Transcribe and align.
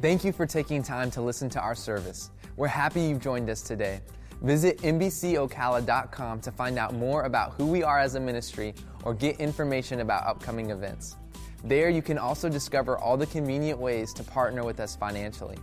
Thank 0.00 0.24
you 0.24 0.32
for 0.32 0.46
taking 0.46 0.82
time 0.82 1.10
to 1.10 1.20
listen 1.20 1.50
to 1.50 1.60
our 1.60 1.74
service. 1.74 2.30
We're 2.56 2.68
happy 2.68 3.02
you've 3.02 3.20
joined 3.20 3.50
us 3.50 3.60
today. 3.60 4.00
Visit 4.40 4.78
NBCOcala.com 4.78 6.40
to 6.40 6.50
find 6.50 6.78
out 6.78 6.94
more 6.94 7.24
about 7.24 7.52
who 7.52 7.66
we 7.66 7.82
are 7.82 7.98
as 7.98 8.14
a 8.14 8.20
ministry 8.20 8.74
or 9.04 9.12
get 9.12 9.38
information 9.38 10.00
about 10.00 10.26
upcoming 10.26 10.70
events. 10.70 11.16
There, 11.64 11.90
you 11.90 12.00
can 12.00 12.16
also 12.16 12.48
discover 12.48 12.96
all 12.96 13.18
the 13.18 13.26
convenient 13.26 13.78
ways 13.78 14.14
to 14.14 14.22
partner 14.22 14.64
with 14.64 14.80
us 14.80 14.96
financially. 14.96 15.58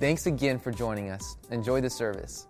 Thanks 0.00 0.24
again 0.24 0.58
for 0.58 0.70
joining 0.70 1.10
us. 1.10 1.36
Enjoy 1.50 1.82
the 1.82 1.90
service. 1.90 2.46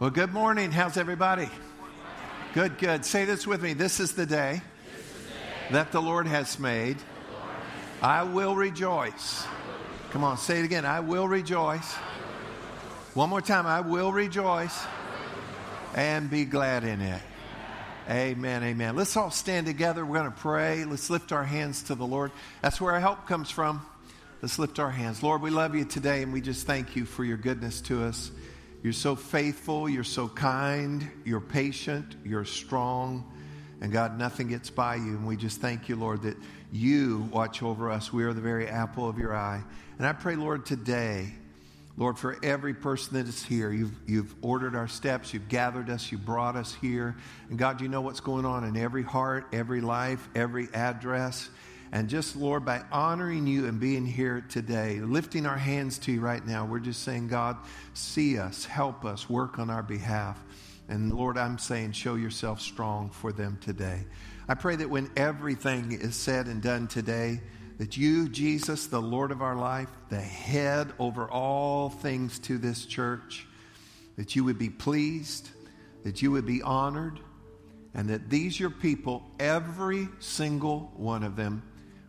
Well, 0.00 0.10
good 0.10 0.34
morning. 0.34 0.70
How's 0.70 0.98
everybody? 0.98 1.48
Good, 2.52 2.76
good. 2.76 3.06
Say 3.06 3.24
this 3.24 3.46
with 3.46 3.62
me. 3.62 3.72
This 3.72 4.00
is 4.00 4.12
the 4.12 4.26
day 4.26 4.60
that 5.70 5.92
the 5.92 6.02
Lord 6.02 6.26
has 6.26 6.58
made. 6.58 6.98
I 8.02 8.22
will 8.24 8.54
rejoice. 8.54 9.46
Come 10.12 10.24
on, 10.24 10.36
say 10.36 10.58
it 10.58 10.66
again. 10.66 10.84
I 10.84 11.00
will 11.00 11.26
rejoice. 11.26 11.94
One 13.14 13.30
more 13.30 13.40
time. 13.40 13.66
I 13.66 13.80
will 13.80 14.12
rejoice 14.12 14.78
and 15.94 16.28
be 16.28 16.44
glad 16.44 16.84
in 16.84 17.00
it. 17.00 17.22
Amen, 18.10 18.62
amen. 18.62 18.94
Let's 18.94 19.16
all 19.16 19.30
stand 19.30 19.64
together. 19.64 20.04
We're 20.04 20.18
going 20.18 20.30
to 20.30 20.38
pray. 20.38 20.84
Let's 20.84 21.08
lift 21.08 21.32
our 21.32 21.44
hands 21.44 21.84
to 21.84 21.94
the 21.94 22.04
Lord. 22.04 22.30
That's 22.60 22.78
where 22.78 22.92
our 22.92 23.00
help 23.00 23.26
comes 23.26 23.50
from. 23.50 23.80
Let's 24.42 24.58
lift 24.58 24.78
our 24.78 24.90
hands. 24.90 25.22
Lord, 25.22 25.40
we 25.40 25.48
love 25.48 25.74
you 25.74 25.86
today 25.86 26.22
and 26.22 26.30
we 26.30 26.42
just 26.42 26.66
thank 26.66 26.94
you 26.94 27.06
for 27.06 27.24
your 27.24 27.38
goodness 27.38 27.80
to 27.82 28.04
us. 28.04 28.30
You're 28.82 28.92
so 28.92 29.16
faithful. 29.16 29.88
You're 29.88 30.04
so 30.04 30.28
kind. 30.28 31.10
You're 31.24 31.40
patient. 31.40 32.16
You're 32.22 32.44
strong. 32.44 33.32
And 33.80 33.90
God, 33.90 34.18
nothing 34.18 34.48
gets 34.48 34.68
by 34.68 34.96
you. 34.96 35.16
And 35.16 35.26
we 35.26 35.38
just 35.38 35.62
thank 35.62 35.88
you, 35.88 35.96
Lord, 35.96 36.20
that 36.24 36.36
you 36.72 37.28
watch 37.30 37.62
over 37.62 37.90
us. 37.90 38.12
We 38.12 38.24
are 38.24 38.32
the 38.32 38.40
very 38.40 38.66
apple 38.66 39.08
of 39.08 39.18
your 39.18 39.36
eye. 39.36 39.62
And 39.98 40.06
I 40.06 40.14
pray, 40.14 40.36
Lord, 40.36 40.64
today, 40.64 41.32
Lord, 41.98 42.18
for 42.18 42.38
every 42.42 42.72
person 42.72 43.18
that 43.18 43.28
is 43.28 43.44
here, 43.44 43.70
you've, 43.70 43.94
you've 44.06 44.34
ordered 44.40 44.74
our 44.74 44.88
steps, 44.88 45.34
you've 45.34 45.48
gathered 45.48 45.90
us, 45.90 46.10
you 46.10 46.16
brought 46.16 46.56
us 46.56 46.74
here. 46.80 47.14
And 47.50 47.58
God, 47.58 47.82
you 47.82 47.88
know 47.88 48.00
what's 48.00 48.20
going 48.20 48.46
on 48.46 48.64
in 48.64 48.78
every 48.78 49.02
heart, 49.02 49.46
every 49.52 49.82
life, 49.82 50.26
every 50.34 50.68
address. 50.72 51.50
And 51.92 52.08
just, 52.08 52.36
Lord, 52.36 52.64
by 52.64 52.82
honoring 52.90 53.46
you 53.46 53.66
and 53.66 53.78
being 53.78 54.06
here 54.06 54.42
today, 54.48 55.00
lifting 55.00 55.44
our 55.44 55.58
hands 55.58 55.98
to 55.98 56.12
you 56.12 56.22
right 56.22 56.44
now, 56.44 56.64
we're 56.64 56.78
just 56.78 57.02
saying, 57.02 57.28
God, 57.28 57.58
see 57.92 58.38
us, 58.38 58.64
help 58.64 59.04
us, 59.04 59.28
work 59.28 59.58
on 59.58 59.68
our 59.68 59.82
behalf. 59.82 60.42
And 60.88 61.12
Lord, 61.12 61.36
I'm 61.36 61.58
saying, 61.58 61.92
show 61.92 62.14
yourself 62.14 62.62
strong 62.62 63.10
for 63.10 63.30
them 63.30 63.58
today. 63.60 64.04
I 64.48 64.54
pray 64.54 64.76
that 64.76 64.90
when 64.90 65.10
everything 65.16 65.92
is 65.92 66.16
said 66.16 66.46
and 66.46 66.60
done 66.60 66.88
today, 66.88 67.40
that 67.78 67.96
you, 67.96 68.28
Jesus, 68.28 68.86
the 68.86 69.00
Lord 69.00 69.30
of 69.30 69.42
our 69.42 69.56
life, 69.56 69.88
the 70.08 70.20
head 70.20 70.92
over 70.98 71.28
all 71.30 71.88
things 71.88 72.38
to 72.40 72.58
this 72.58 72.84
church, 72.84 73.46
that 74.16 74.36
you 74.36 74.44
would 74.44 74.58
be 74.58 74.70
pleased, 74.70 75.50
that 76.04 76.22
you 76.22 76.30
would 76.32 76.46
be 76.46 76.62
honored, 76.62 77.20
and 77.94 78.08
that 78.08 78.30
these, 78.30 78.58
your 78.58 78.70
people, 78.70 79.24
every 79.38 80.08
single 80.18 80.92
one 80.96 81.22
of 81.22 81.36
them, 81.36 81.62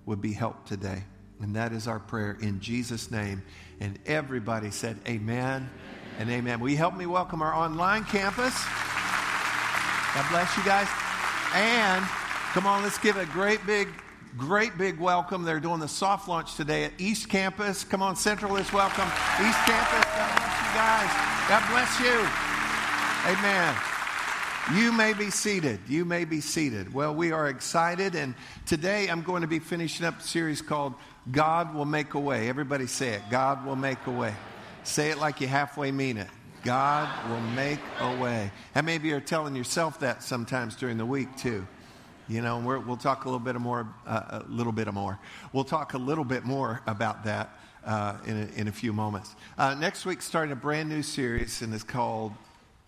would 0.05 0.21
be 0.21 0.33
helped 0.33 0.67
today. 0.67 1.03
And 1.39 1.55
that 1.55 1.71
is 1.71 1.87
our 1.87 1.99
prayer 1.99 2.37
in 2.41 2.59
Jesus' 2.59 3.11
name. 3.11 3.43
And 3.79 3.99
everybody 4.05 4.71
said, 4.71 4.99
Amen, 5.07 5.69
and 6.19 6.29
Amen. 6.29 6.59
Will 6.59 6.69
you 6.69 6.77
help 6.77 6.95
me 6.95 7.05
welcome 7.05 7.41
our 7.41 7.53
online 7.53 8.05
campus? 8.05 8.53
God 10.13 10.25
bless 10.29 10.55
you 10.57 10.63
guys. 10.63 10.87
And 11.55 12.05
come 12.53 12.67
on, 12.67 12.83
let's 12.83 12.99
give 12.99 13.17
a 13.17 13.25
great 13.25 13.65
big, 13.65 13.89
great 14.37 14.77
big 14.77 14.99
welcome. 14.99 15.43
They're 15.43 15.59
doing 15.59 15.79
the 15.79 15.87
soft 15.87 16.27
launch 16.27 16.55
today 16.55 16.83
at 16.83 16.93
East 16.99 17.27
Campus. 17.27 17.83
Come 17.83 18.03
on, 18.03 18.15
Central 18.15 18.55
is 18.57 18.71
welcome. 18.71 19.07
East 19.41 19.57
Campus, 19.65 20.05
God 20.05 20.35
bless 20.37 20.61
you 20.61 20.73
guys. 20.75 21.09
God 21.49 21.63
bless 21.71 21.99
you. 21.99 22.27
Amen. 23.31 23.75
You 24.75 24.91
may 24.91 25.13
be 25.13 25.31
seated. 25.31 25.79
You 25.89 26.05
may 26.05 26.25
be 26.25 26.41
seated. 26.41 26.93
Well, 26.93 27.15
we 27.15 27.31
are 27.31 27.47
excited, 27.47 28.13
and 28.13 28.35
today 28.67 29.07
I'm 29.07 29.23
going 29.23 29.41
to 29.41 29.47
be 29.47 29.57
finishing 29.57 30.05
up 30.05 30.19
a 30.19 30.23
series 30.23 30.61
called 30.61 30.93
God 31.31 31.73
Will 31.73 31.85
Make 31.85 32.13
a 32.13 32.19
Way. 32.19 32.49
Everybody 32.49 32.85
say 32.85 33.13
it 33.13 33.23
God 33.31 33.65
will 33.65 33.75
make 33.75 34.05
a 34.05 34.11
way. 34.11 34.33
Say 34.83 35.09
it 35.09 35.17
like 35.17 35.41
you 35.41 35.47
halfway 35.47 35.91
mean 35.91 36.17
it. 36.17 36.29
God 36.63 37.09
will 37.29 37.41
make 37.41 37.79
a 37.99 38.15
way. 38.17 38.51
Many 38.75 38.95
of 38.95 39.03
you 39.03 39.15
are 39.15 39.21
telling 39.21 39.55
yourself 39.55 40.01
that 40.01 40.21
sometimes 40.21 40.75
during 40.75 40.97
the 40.97 41.05
week, 41.05 41.35
too? 41.35 41.65
You 42.29 42.41
know, 42.41 42.57
we 42.57 42.77
will 42.77 42.95
talk 42.95 43.25
a 43.25 43.27
little 43.27 43.39
bit 43.39 43.55
more, 43.59 43.87
uh, 44.07 44.41
a 44.41 44.45
little 44.47 44.71
bit 44.71 44.91
more. 44.93 45.19
We'll 45.51 45.65
talk 45.65 45.93
a 45.93 45.97
little 45.97 46.23
bit 46.23 46.45
more 46.45 46.81
about 46.87 47.25
that 47.25 47.59
uh, 47.85 48.17
in, 48.25 48.43
a, 48.43 48.59
in 48.59 48.67
a 48.69 48.71
few 48.71 48.93
moments. 48.93 49.35
Uh, 49.57 49.73
next 49.73 50.05
week, 50.05 50.21
starting 50.21 50.53
a 50.53 50.55
brand 50.55 50.87
new 50.87 51.03
series, 51.03 51.61
and 51.61 51.73
it's 51.73 51.83
called 51.83 52.31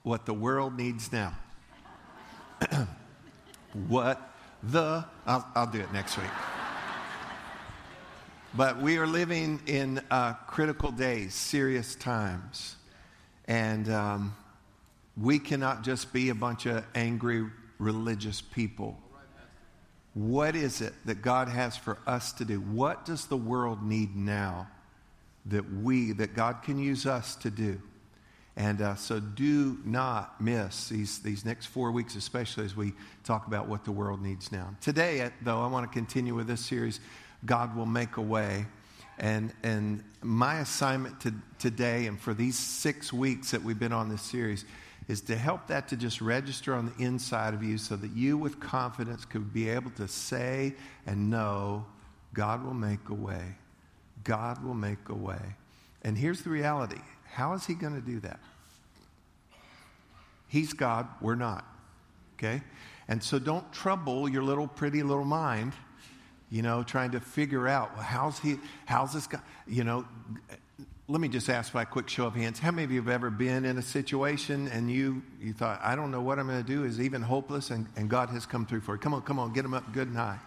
What 0.04 0.26
the 0.26 0.34
World 0.34 0.78
Needs 0.78 1.12
Now. 1.12 1.34
what 3.88 4.32
the, 4.64 5.06
I'll, 5.26 5.46
I'll, 5.54 5.68
do 5.68 5.80
it 5.80 5.92
next 5.92 6.18
week. 6.18 6.32
But 8.54 8.82
we 8.82 8.98
are 8.98 9.06
living 9.06 9.60
in 9.66 10.02
uh, 10.10 10.34
critical 10.48 10.92
days, 10.92 11.34
serious 11.34 11.94
times. 11.96 12.78
And 13.50 13.90
um, 13.90 14.36
we 15.22 15.40
cannot 15.40 15.84
just 15.84 16.14
be 16.14 16.30
a 16.30 16.36
bunch 16.36 16.66
of 16.66 16.86
angry 16.96 17.46
religious 17.80 18.40
people. 18.40 18.98
What 20.16 20.56
is 20.56 20.80
it 20.80 20.94
that 21.04 21.22
God 21.22 21.50
has 21.50 21.76
for 21.76 21.98
us 22.08 22.32
to 22.34 22.46
do? 22.46 22.62
What 22.62 23.06
does 23.06 23.26
the 23.26 23.36
world 23.38 23.84
need 23.84 24.16
now 24.16 24.68
that 25.46 25.72
we, 25.72 26.14
that 26.14 26.34
God 26.34 26.64
can 26.64 26.80
use 26.80 27.06
us 27.06 27.36
to 27.36 27.52
do? 27.52 27.82
And 28.56 28.82
uh, 28.82 28.96
so 28.96 29.20
do 29.20 29.78
not 29.84 30.40
miss 30.40 30.88
these, 30.88 31.20
these 31.20 31.44
next 31.44 31.66
four 31.66 31.92
weeks, 31.92 32.16
especially 32.16 32.64
as 32.64 32.78
we 32.78 32.94
talk 33.26 33.46
about 33.48 33.68
what 33.68 33.84
the 33.84 33.92
world 33.92 34.22
needs 34.22 34.54
now. 34.54 34.74
Today, 34.80 35.20
uh, 35.20 35.32
though, 35.42 35.62
I 35.62 35.68
want 35.68 35.86
to 35.86 35.94
continue 35.94 36.34
with 36.34 36.48
this 36.48 36.66
series, 36.66 37.02
God 37.46 37.76
Will 37.76 37.86
Make 37.86 38.16
a 38.16 38.22
Way. 38.22 38.68
And, 39.18 39.52
and 39.64 40.02
my 40.22 40.60
assignment 40.60 41.20
to, 41.22 41.34
today 41.60 42.08
and 42.08 42.18
for 42.18 42.34
these 42.34 42.58
six 42.58 43.12
weeks 43.12 43.52
that 43.52 43.62
we've 43.62 43.80
been 43.80 43.94
on 43.94 44.08
this 44.08 44.22
series 44.22 44.64
is 45.08 45.22
to 45.22 45.36
help 45.36 45.68
that 45.68 45.88
to 45.90 45.96
just 45.96 46.22
register 46.22 46.74
on 46.74 46.92
the 46.98 47.04
inside 47.04 47.54
of 47.54 47.64
you 47.64 47.78
so 47.78 47.96
that 47.96 48.12
you, 48.12 48.38
with 48.38 48.60
confidence, 48.60 49.26
could 49.26 49.54
be 49.54 49.70
able 49.70 49.92
to 49.92 50.08
say 50.08 50.74
and 51.06 51.30
know 51.30 51.86
God 52.34 52.64
will 52.64 52.74
make 52.74 53.10
a 53.10 53.14
way. 53.14 53.56
God 54.24 54.64
will 54.64 54.74
make 54.74 55.10
a 55.10 55.16
way. 55.16 55.56
And 56.04 56.18
here's 56.18 56.42
the 56.42 56.50
reality 56.50 57.02
how 57.26 57.54
is 57.54 57.66
he 57.66 57.74
going 57.74 57.96
to 57.96 58.02
do 58.02 58.20
that? 58.22 58.40
He's 60.48 60.74
God, 60.74 61.08
we're 61.22 61.36
not. 61.36 61.66
Okay? 62.38 62.62
And 63.08 63.22
so 63.22 63.40
don't 63.40 63.72
trouble 63.74 64.30
your 64.30 64.44
little 64.44 64.68
pretty 64.68 65.04
little 65.04 65.26
mind, 65.26 65.74
you 66.50 66.62
know, 66.62 66.84
trying 66.84 67.12
to 67.12 67.20
figure 67.20 67.68
out, 67.68 67.94
well, 67.94 68.04
how's 68.04 68.40
he, 68.40 68.58
how's 68.86 69.14
this 69.14 69.28
guy, 69.28 69.42
you 69.68 69.84
know, 69.84 70.06
let 71.08 71.22
me 71.22 71.28
just 71.28 71.50
ask 71.50 71.72
by 71.72 71.84
a 71.84 71.86
quick 71.86 72.10
show 72.10 72.26
of 72.26 72.34
hands. 72.34 72.58
How 72.58 72.72
many 72.72 72.84
of 72.84 72.92
you 72.92 73.00
have 73.00 73.10
ever 73.10 73.30
been 73.30 73.64
in 73.64 73.78
a 73.78 73.82
situation 73.82 74.68
and 74.70 74.90
you, 74.90 75.22
you 75.40 75.54
thought, 75.54 75.80
I 75.84 75.96
don't 75.96 76.10
know 76.10 76.22
what 76.22 76.40
I'm 76.40 76.48
going 76.48 76.64
to 76.64 76.68
do, 76.68 76.84
is 76.84 77.00
even 77.00 77.22
hopeless, 77.22 77.70
and, 77.70 77.86
and 77.96 78.10
God 78.10 78.30
has 78.30 78.48
come 78.48 78.66
through 78.66 78.82
for 78.82 78.96
you? 78.96 78.98
Come 78.98 79.14
on, 79.14 79.22
come 79.22 79.38
on, 79.38 79.54
get 79.54 79.62
them 79.62 79.76
up 79.76 79.94
good 79.94 80.08
and 80.08 80.18
high. 80.18 80.40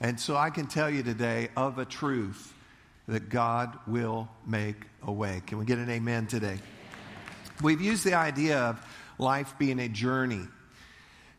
And 0.00 0.20
so 0.20 0.36
I 0.36 0.50
can 0.50 0.66
tell 0.66 0.90
you 0.90 1.02
today 1.02 1.48
of 1.56 1.78
a 1.78 1.86
truth 1.86 2.52
that 3.08 3.30
God 3.30 3.78
will 3.86 4.28
make 4.46 4.76
a 5.02 5.12
way. 5.12 5.40
Can 5.46 5.56
we 5.56 5.64
get 5.64 5.78
an 5.78 5.88
amen 5.88 6.26
today? 6.26 6.58
We've 7.62 7.80
used 7.80 8.04
the 8.04 8.14
idea 8.14 8.58
of 8.58 8.86
life 9.18 9.54
being 9.58 9.78
a 9.78 9.88
journey. 9.88 10.42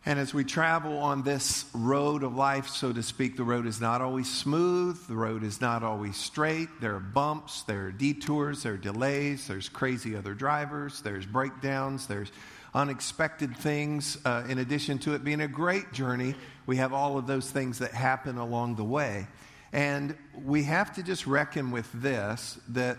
And 0.07 0.19
as 0.19 0.33
we 0.33 0.45
travel 0.45 0.99
on 0.99 1.23
this 1.23 1.65
road 1.73 2.23
of 2.23 2.33
life, 2.33 2.69
so 2.69 2.93
to 2.93 3.03
speak, 3.03 3.35
the 3.35 3.43
road 3.43 3.67
is 3.67 3.81
not 3.81 4.01
always 4.01 4.33
smooth. 4.33 5.05
The 5.05 5.17
road 5.17 5.43
is 5.43 5.59
not 5.59 5.83
always 5.83 6.15
straight. 6.15 6.69
There 6.79 6.95
are 6.95 7.01
bumps, 7.01 7.63
there 7.63 7.87
are 7.87 7.91
detours, 7.91 8.63
there 8.63 8.75
are 8.75 8.77
delays, 8.77 9.47
there's 9.47 9.67
crazy 9.67 10.15
other 10.15 10.33
drivers, 10.33 11.01
there's 11.01 11.25
breakdowns, 11.25 12.07
there's 12.07 12.31
unexpected 12.73 13.57
things. 13.57 14.17
Uh, 14.23 14.45
in 14.47 14.59
addition 14.59 14.97
to 14.99 15.13
it 15.13 15.25
being 15.25 15.41
a 15.41 15.47
great 15.49 15.91
journey, 15.91 16.35
we 16.67 16.77
have 16.77 16.93
all 16.93 17.17
of 17.17 17.27
those 17.27 17.51
things 17.51 17.79
that 17.79 17.91
happen 17.91 18.37
along 18.37 18.77
the 18.77 18.85
way. 18.85 19.27
And 19.73 20.15
we 20.45 20.63
have 20.63 20.95
to 20.95 21.03
just 21.03 21.27
reckon 21.27 21.69
with 21.69 21.91
this 21.91 22.57
that 22.69 22.97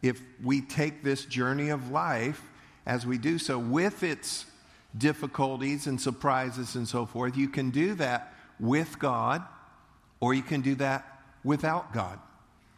if 0.00 0.22
we 0.42 0.62
take 0.62 1.04
this 1.04 1.26
journey 1.26 1.68
of 1.68 1.90
life 1.90 2.40
as 2.86 3.04
we 3.04 3.18
do 3.18 3.36
so 3.36 3.58
with 3.58 4.02
its 4.02 4.46
difficulties 4.96 5.86
and 5.86 6.00
surprises 6.00 6.74
and 6.74 6.86
so 6.86 7.06
forth, 7.06 7.36
you 7.36 7.48
can 7.48 7.70
do 7.70 7.94
that 7.94 8.32
with 8.58 8.98
God 8.98 9.42
or 10.20 10.34
you 10.34 10.42
can 10.42 10.60
do 10.60 10.74
that 10.76 11.20
without 11.44 11.92
God. 11.92 12.18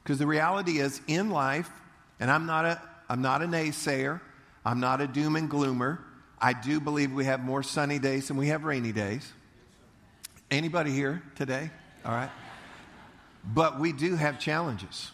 Because 0.03 0.19
the 0.19 0.27
reality 0.27 0.79
is 0.79 1.01
in 1.07 1.31
life, 1.31 1.71
and 2.19 2.31
I'm 2.31 2.47
not 2.47 2.65
a 2.65 2.83
I'm 3.11 3.23
not 3.23 3.43
a 3.43 3.47
naysayer, 3.47 4.21
I'm 4.65 4.81
not 4.81 5.01
a 5.01 5.07
doom 5.07 5.37
and 5.37 5.49
gloomer. 5.49 6.01
I 6.41 6.53
do 6.53 6.79
believe 6.79 7.13
we 7.13 7.25
have 7.25 7.41
more 7.41 7.63
sunny 7.63 7.99
days 7.99 8.29
than 8.29 8.37
we 8.37 8.49
have 8.49 8.65
rainy 8.65 8.93
days. 8.93 9.33
Anybody 10.51 10.93
here 10.93 11.23
today? 11.35 11.71
All 12.05 12.13
right. 12.13 12.31
But 13.45 13.81
we 13.81 13.93
do 13.93 14.15
have 14.17 14.39
challenges. 14.39 15.11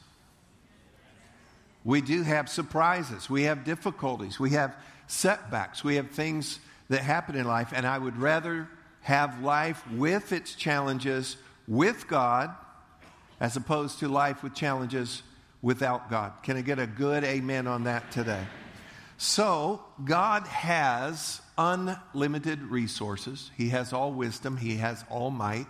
We 1.85 2.01
do 2.01 2.23
have 2.23 2.49
surprises. 2.49 3.31
We 3.31 3.45
have 3.45 3.65
difficulties. 3.65 4.41
We 4.41 4.51
have 4.51 4.75
setbacks. 5.07 5.85
We 5.85 5.97
have 5.97 6.11
things 6.11 6.59
that 6.95 7.03
happen 7.03 7.35
in 7.35 7.45
life. 7.45 7.73
And 7.75 7.85
I 7.87 7.99
would 7.99 8.17
rather 8.17 8.69
have 9.01 9.43
life 9.43 9.85
with 9.91 10.33
its 10.33 10.55
challenges 10.55 11.37
with 11.67 12.07
God 12.07 12.55
as 13.41 13.57
opposed 13.57 13.99
to 13.99 14.09
life 14.09 14.45
with 14.45 14.55
challenges 14.55 15.25
without 15.61 16.09
God. 16.09 16.33
Can 16.45 16.57
I 16.57 16.61
get 16.61 16.79
a 16.79 16.87
good 16.87 17.25
amen 17.25 17.67
on 17.67 17.85
that 17.85 18.13
today? 18.13 18.45
So, 19.17 19.83
God 20.05 20.47
has 20.47 21.41
unlimited 21.59 22.63
resources. 22.63 23.51
He 23.57 23.71
has 23.71 23.93
all 23.93 24.13
wisdom, 24.13 24.57
He 24.57 24.77
has 24.77 25.05
all 25.11 25.31
might, 25.31 25.67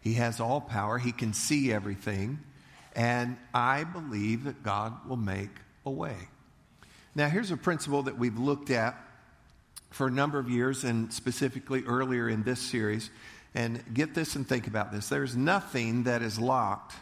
He 0.00 0.14
has 0.14 0.40
all 0.40 0.60
power, 0.60 0.98
He 0.98 1.12
can 1.12 1.34
see 1.34 1.72
everything. 1.72 2.40
And 2.96 3.36
I 3.52 3.84
believe 3.84 4.44
that 4.44 4.64
God 4.64 5.08
will 5.08 5.16
make 5.16 5.50
a 5.86 5.90
way. 5.90 6.16
Now, 7.14 7.28
here's 7.28 7.52
a 7.52 7.56
principle 7.56 8.02
that 8.02 8.18
we've 8.18 8.38
looked 8.38 8.70
at 8.70 8.96
for 9.94 10.08
a 10.08 10.10
number 10.10 10.40
of 10.40 10.50
years, 10.50 10.82
and 10.82 11.12
specifically 11.12 11.84
earlier 11.84 12.28
in 12.28 12.42
this 12.42 12.58
series. 12.58 13.10
And 13.54 13.80
get 13.94 14.12
this 14.12 14.34
and 14.34 14.46
think 14.46 14.66
about 14.66 14.90
this. 14.90 15.08
There's 15.08 15.36
nothing 15.36 16.02
that 16.02 16.20
is 16.20 16.36
locked 16.36 16.94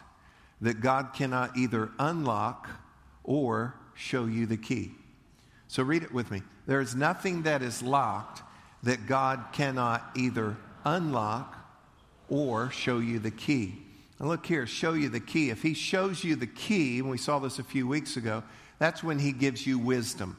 that 0.61 0.79
God 0.79 1.09
cannot 1.15 1.57
either 1.57 1.89
unlock 1.97 2.69
or 3.23 3.73
show 3.95 4.25
you 4.25 4.45
the 4.45 4.57
key. 4.57 4.91
So 5.67 5.81
read 5.81 6.03
it 6.03 6.13
with 6.13 6.29
me. 6.29 6.43
There 6.67 6.81
is 6.81 6.95
nothing 6.95 7.41
that 7.43 7.63
is 7.63 7.81
locked 7.81 8.43
that 8.83 9.07
God 9.07 9.43
cannot 9.53 10.11
either 10.15 10.55
unlock 10.85 11.57
or 12.29 12.69
show 12.69 12.99
you 12.99 13.17
the 13.17 13.31
key. 13.31 13.73
And 14.19 14.27
look 14.27 14.45
here, 14.45 14.67
show 14.67 14.93
you 14.93 15.09
the 15.09 15.19
key. 15.19 15.49
If 15.49 15.63
He 15.63 15.73
shows 15.73 16.23
you 16.23 16.35
the 16.35 16.45
key, 16.45 16.99
and 16.99 17.09
we 17.09 17.17
saw 17.17 17.39
this 17.39 17.57
a 17.57 17.63
few 17.63 17.87
weeks 17.87 18.17
ago, 18.17 18.43
that's 18.77 19.03
when 19.03 19.17
He 19.17 19.31
gives 19.31 19.65
you 19.65 19.79
wisdom. 19.79 20.37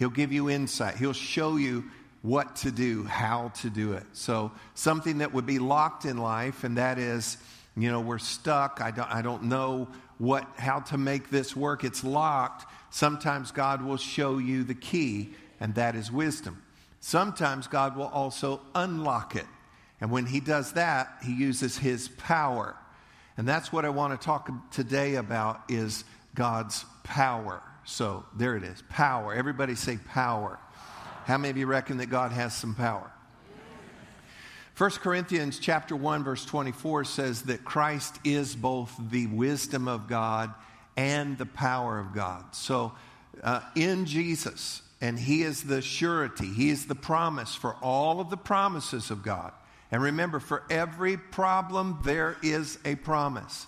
He'll 0.00 0.08
give 0.08 0.32
you 0.32 0.48
insight. 0.48 0.96
He'll 0.96 1.12
show 1.12 1.56
you 1.56 1.84
what 2.22 2.56
to 2.56 2.70
do, 2.70 3.04
how 3.04 3.52
to 3.60 3.68
do 3.68 3.92
it. 3.92 4.04
So, 4.14 4.50
something 4.74 5.18
that 5.18 5.34
would 5.34 5.44
be 5.44 5.58
locked 5.58 6.06
in 6.06 6.16
life, 6.16 6.64
and 6.64 6.78
that 6.78 6.98
is, 6.98 7.36
you 7.76 7.90
know, 7.90 8.00
we're 8.00 8.18
stuck. 8.18 8.80
I 8.80 8.92
don't, 8.92 9.14
I 9.14 9.20
don't 9.20 9.44
know 9.44 9.88
what, 10.16 10.48
how 10.56 10.80
to 10.80 10.96
make 10.96 11.28
this 11.28 11.54
work. 11.54 11.84
It's 11.84 12.02
locked. 12.02 12.64
Sometimes 12.88 13.52
God 13.52 13.82
will 13.82 13.98
show 13.98 14.38
you 14.38 14.64
the 14.64 14.74
key, 14.74 15.34
and 15.60 15.74
that 15.74 15.94
is 15.94 16.10
wisdom. 16.10 16.62
Sometimes 17.00 17.66
God 17.66 17.94
will 17.94 18.08
also 18.08 18.62
unlock 18.74 19.36
it. 19.36 19.46
And 20.00 20.10
when 20.10 20.24
He 20.24 20.40
does 20.40 20.72
that, 20.72 21.12
He 21.22 21.34
uses 21.34 21.76
His 21.76 22.08
power. 22.08 22.74
And 23.36 23.46
that's 23.46 23.70
what 23.70 23.84
I 23.84 23.90
want 23.90 24.18
to 24.18 24.24
talk 24.24 24.50
today 24.70 25.16
about 25.16 25.60
is 25.68 26.04
God's 26.34 26.86
power. 27.04 27.62
So 27.90 28.24
there 28.36 28.56
it 28.56 28.62
is 28.62 28.82
power. 28.88 29.34
Everybody 29.34 29.74
say 29.74 29.98
power. 29.98 30.60
How 31.24 31.36
many 31.36 31.50
of 31.50 31.56
you 31.56 31.66
reckon 31.66 31.96
that 31.96 32.06
God 32.06 32.30
has 32.30 32.54
some 32.54 32.76
power? 32.76 33.10
1 34.78 34.90
Corinthians 34.92 35.58
chapter 35.58 35.96
1 35.96 36.22
verse 36.22 36.44
24 36.44 37.04
says 37.04 37.42
that 37.42 37.64
Christ 37.64 38.20
is 38.24 38.54
both 38.54 38.94
the 39.10 39.26
wisdom 39.26 39.88
of 39.88 40.06
God 40.06 40.54
and 40.96 41.36
the 41.36 41.46
power 41.46 41.98
of 41.98 42.14
God. 42.14 42.54
So, 42.54 42.92
uh, 43.42 43.60
in 43.74 44.06
Jesus, 44.06 44.82
and 45.00 45.18
He 45.18 45.42
is 45.42 45.64
the 45.64 45.82
surety, 45.82 46.46
He 46.46 46.70
is 46.70 46.86
the 46.86 46.94
promise 46.94 47.56
for 47.56 47.74
all 47.82 48.20
of 48.20 48.30
the 48.30 48.36
promises 48.36 49.10
of 49.10 49.24
God. 49.24 49.52
And 49.90 50.00
remember, 50.00 50.38
for 50.38 50.62
every 50.70 51.16
problem, 51.16 51.98
there 52.04 52.36
is 52.40 52.78
a 52.84 52.94
promise. 52.94 53.66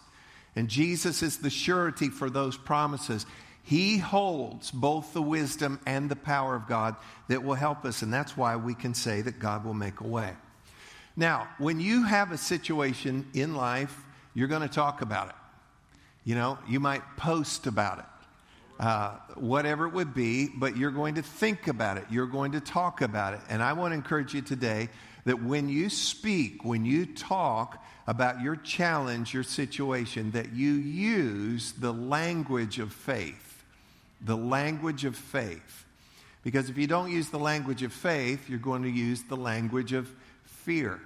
And 0.54 0.68
Jesus 0.68 1.22
is 1.22 1.38
the 1.38 1.50
surety 1.50 2.08
for 2.08 2.30
those 2.30 2.56
promises. 2.56 3.26
He 3.64 3.98
holds 3.98 4.70
both 4.70 5.12
the 5.12 5.22
wisdom 5.22 5.80
and 5.86 6.10
the 6.10 6.16
power 6.16 6.54
of 6.54 6.66
God 6.66 6.96
that 7.28 7.44
will 7.44 7.54
help 7.54 7.84
us. 7.84 8.02
And 8.02 8.12
that's 8.12 8.36
why 8.36 8.56
we 8.56 8.74
can 8.74 8.94
say 8.94 9.22
that 9.22 9.38
God 9.38 9.64
will 9.64 9.74
make 9.74 10.00
a 10.00 10.06
way. 10.06 10.32
Now, 11.16 11.48
when 11.58 11.78
you 11.78 12.04
have 12.04 12.32
a 12.32 12.38
situation 12.38 13.28
in 13.34 13.54
life, 13.54 13.96
you're 14.34 14.48
going 14.48 14.62
to 14.62 14.68
talk 14.68 15.02
about 15.02 15.28
it. 15.28 15.34
You 16.24 16.34
know, 16.34 16.58
you 16.68 16.80
might 16.80 17.02
post 17.16 17.66
about 17.66 17.98
it, 17.98 18.04
uh, 18.80 19.16
whatever 19.34 19.86
it 19.86 19.92
would 19.92 20.14
be, 20.14 20.48
but 20.54 20.76
you're 20.76 20.90
going 20.90 21.16
to 21.16 21.22
think 21.22 21.68
about 21.68 21.98
it. 21.98 22.04
You're 22.10 22.26
going 22.26 22.52
to 22.52 22.60
talk 22.60 23.02
about 23.02 23.34
it. 23.34 23.40
And 23.48 23.62
I 23.62 23.72
want 23.74 23.92
to 23.92 23.96
encourage 23.96 24.32
you 24.32 24.40
today 24.40 24.88
that 25.24 25.42
when 25.42 25.68
you 25.68 25.90
speak, 25.90 26.64
when 26.64 26.84
you 26.84 27.06
talk 27.06 27.84
about 28.06 28.40
your 28.40 28.56
challenge, 28.56 29.34
your 29.34 29.42
situation, 29.42 30.30
that 30.32 30.52
you 30.52 30.72
use 30.72 31.72
the 31.72 31.92
language 31.92 32.78
of 32.78 32.92
faith. 32.92 33.51
The 34.24 34.36
language 34.36 35.04
of 35.04 35.16
faith. 35.16 35.86
Because 36.42 36.68
if 36.68 36.76
you 36.78 36.86
don't 36.86 37.10
use 37.10 37.30
the 37.30 37.38
language 37.38 37.82
of 37.82 37.92
faith, 37.92 38.48
you're 38.48 38.58
going 38.58 38.82
to 38.82 38.90
use 38.90 39.22
the 39.22 39.36
language 39.36 39.92
of 39.92 40.08
fear. 40.44 41.00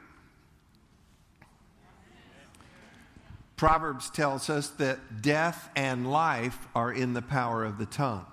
Proverbs 3.56 4.10
tells 4.10 4.50
us 4.50 4.68
that 4.70 5.22
death 5.22 5.70
and 5.76 6.10
life 6.10 6.58
are 6.74 6.92
in 6.92 7.14
the 7.14 7.22
power 7.22 7.64
of 7.64 7.78
the 7.78 7.86
tongue. 7.86 8.26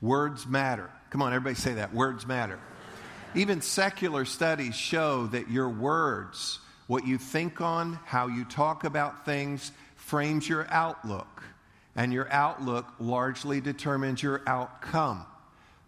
Words 0.00 0.46
matter. 0.46 0.90
Come 1.10 1.20
on, 1.20 1.34
everybody 1.34 1.54
say 1.54 1.74
that. 1.74 1.92
Words 1.92 2.26
matter. 2.26 2.58
Even 3.34 3.60
secular 3.60 4.24
studies 4.24 4.74
show 4.74 5.26
that 5.28 5.50
your 5.50 5.68
words, 5.68 6.58
what 6.86 7.06
you 7.06 7.18
think 7.18 7.60
on, 7.60 7.98
how 8.04 8.28
you 8.28 8.44
talk 8.44 8.84
about 8.84 9.24
things, 9.24 9.70
frames 9.96 10.48
your 10.48 10.66
outlook. 10.70 11.42
And 11.94 12.12
your 12.12 12.30
outlook 12.32 12.86
largely 12.98 13.60
determines 13.60 14.22
your 14.22 14.42
outcome. 14.46 15.26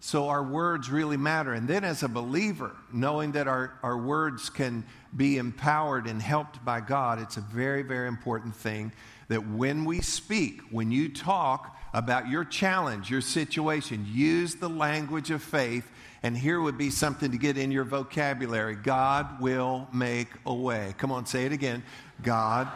So 0.01 0.29
our 0.29 0.43
words 0.43 0.91
really 0.91 1.17
matter. 1.17 1.55
And 1.55 1.67
then, 1.67 1.83
as 1.83 2.03
a 2.03 2.09
believer, 2.09 2.77
knowing 2.93 3.33
that 3.33 3.49
our, 3.49 3.79
our 3.83 3.97
words 3.97 4.51
can 4.51 4.85
be 5.17 5.39
empowered 5.39 6.07
and 6.07 6.21
helped 6.21 6.63
by 6.63 6.81
God, 6.81 7.19
it's 7.19 7.39
a 7.39 7.41
very, 7.41 7.83
very 7.83 8.07
important 8.07 8.55
thing 8.55 8.93
that 9.29 9.49
when 9.49 9.87
we 9.87 10.03
speak, 10.03 10.61
when 10.71 10.91
you 10.91 11.09
talk 11.09 11.75
about 11.95 12.29
your 12.29 12.45
challenge, 12.45 13.11
your 13.11 13.23
situation, 13.23 14.07
use 14.07 14.57
the 14.57 14.69
language 14.69 15.31
of 15.31 15.43
faith. 15.43 15.91
And 16.23 16.37
here 16.37 16.61
would 16.61 16.77
be 16.77 16.91
something 16.91 17.31
to 17.31 17.39
get 17.39 17.57
in 17.57 17.71
your 17.71 17.85
vocabulary 17.85 18.75
God 18.75 19.41
will 19.41 19.89
make 19.93 20.29
a 20.45 20.55
way. 20.55 20.95
Come 20.99 21.13
on, 21.13 21.25
say 21.25 21.47
it 21.47 21.53
again. 21.53 21.83
God 22.23 22.69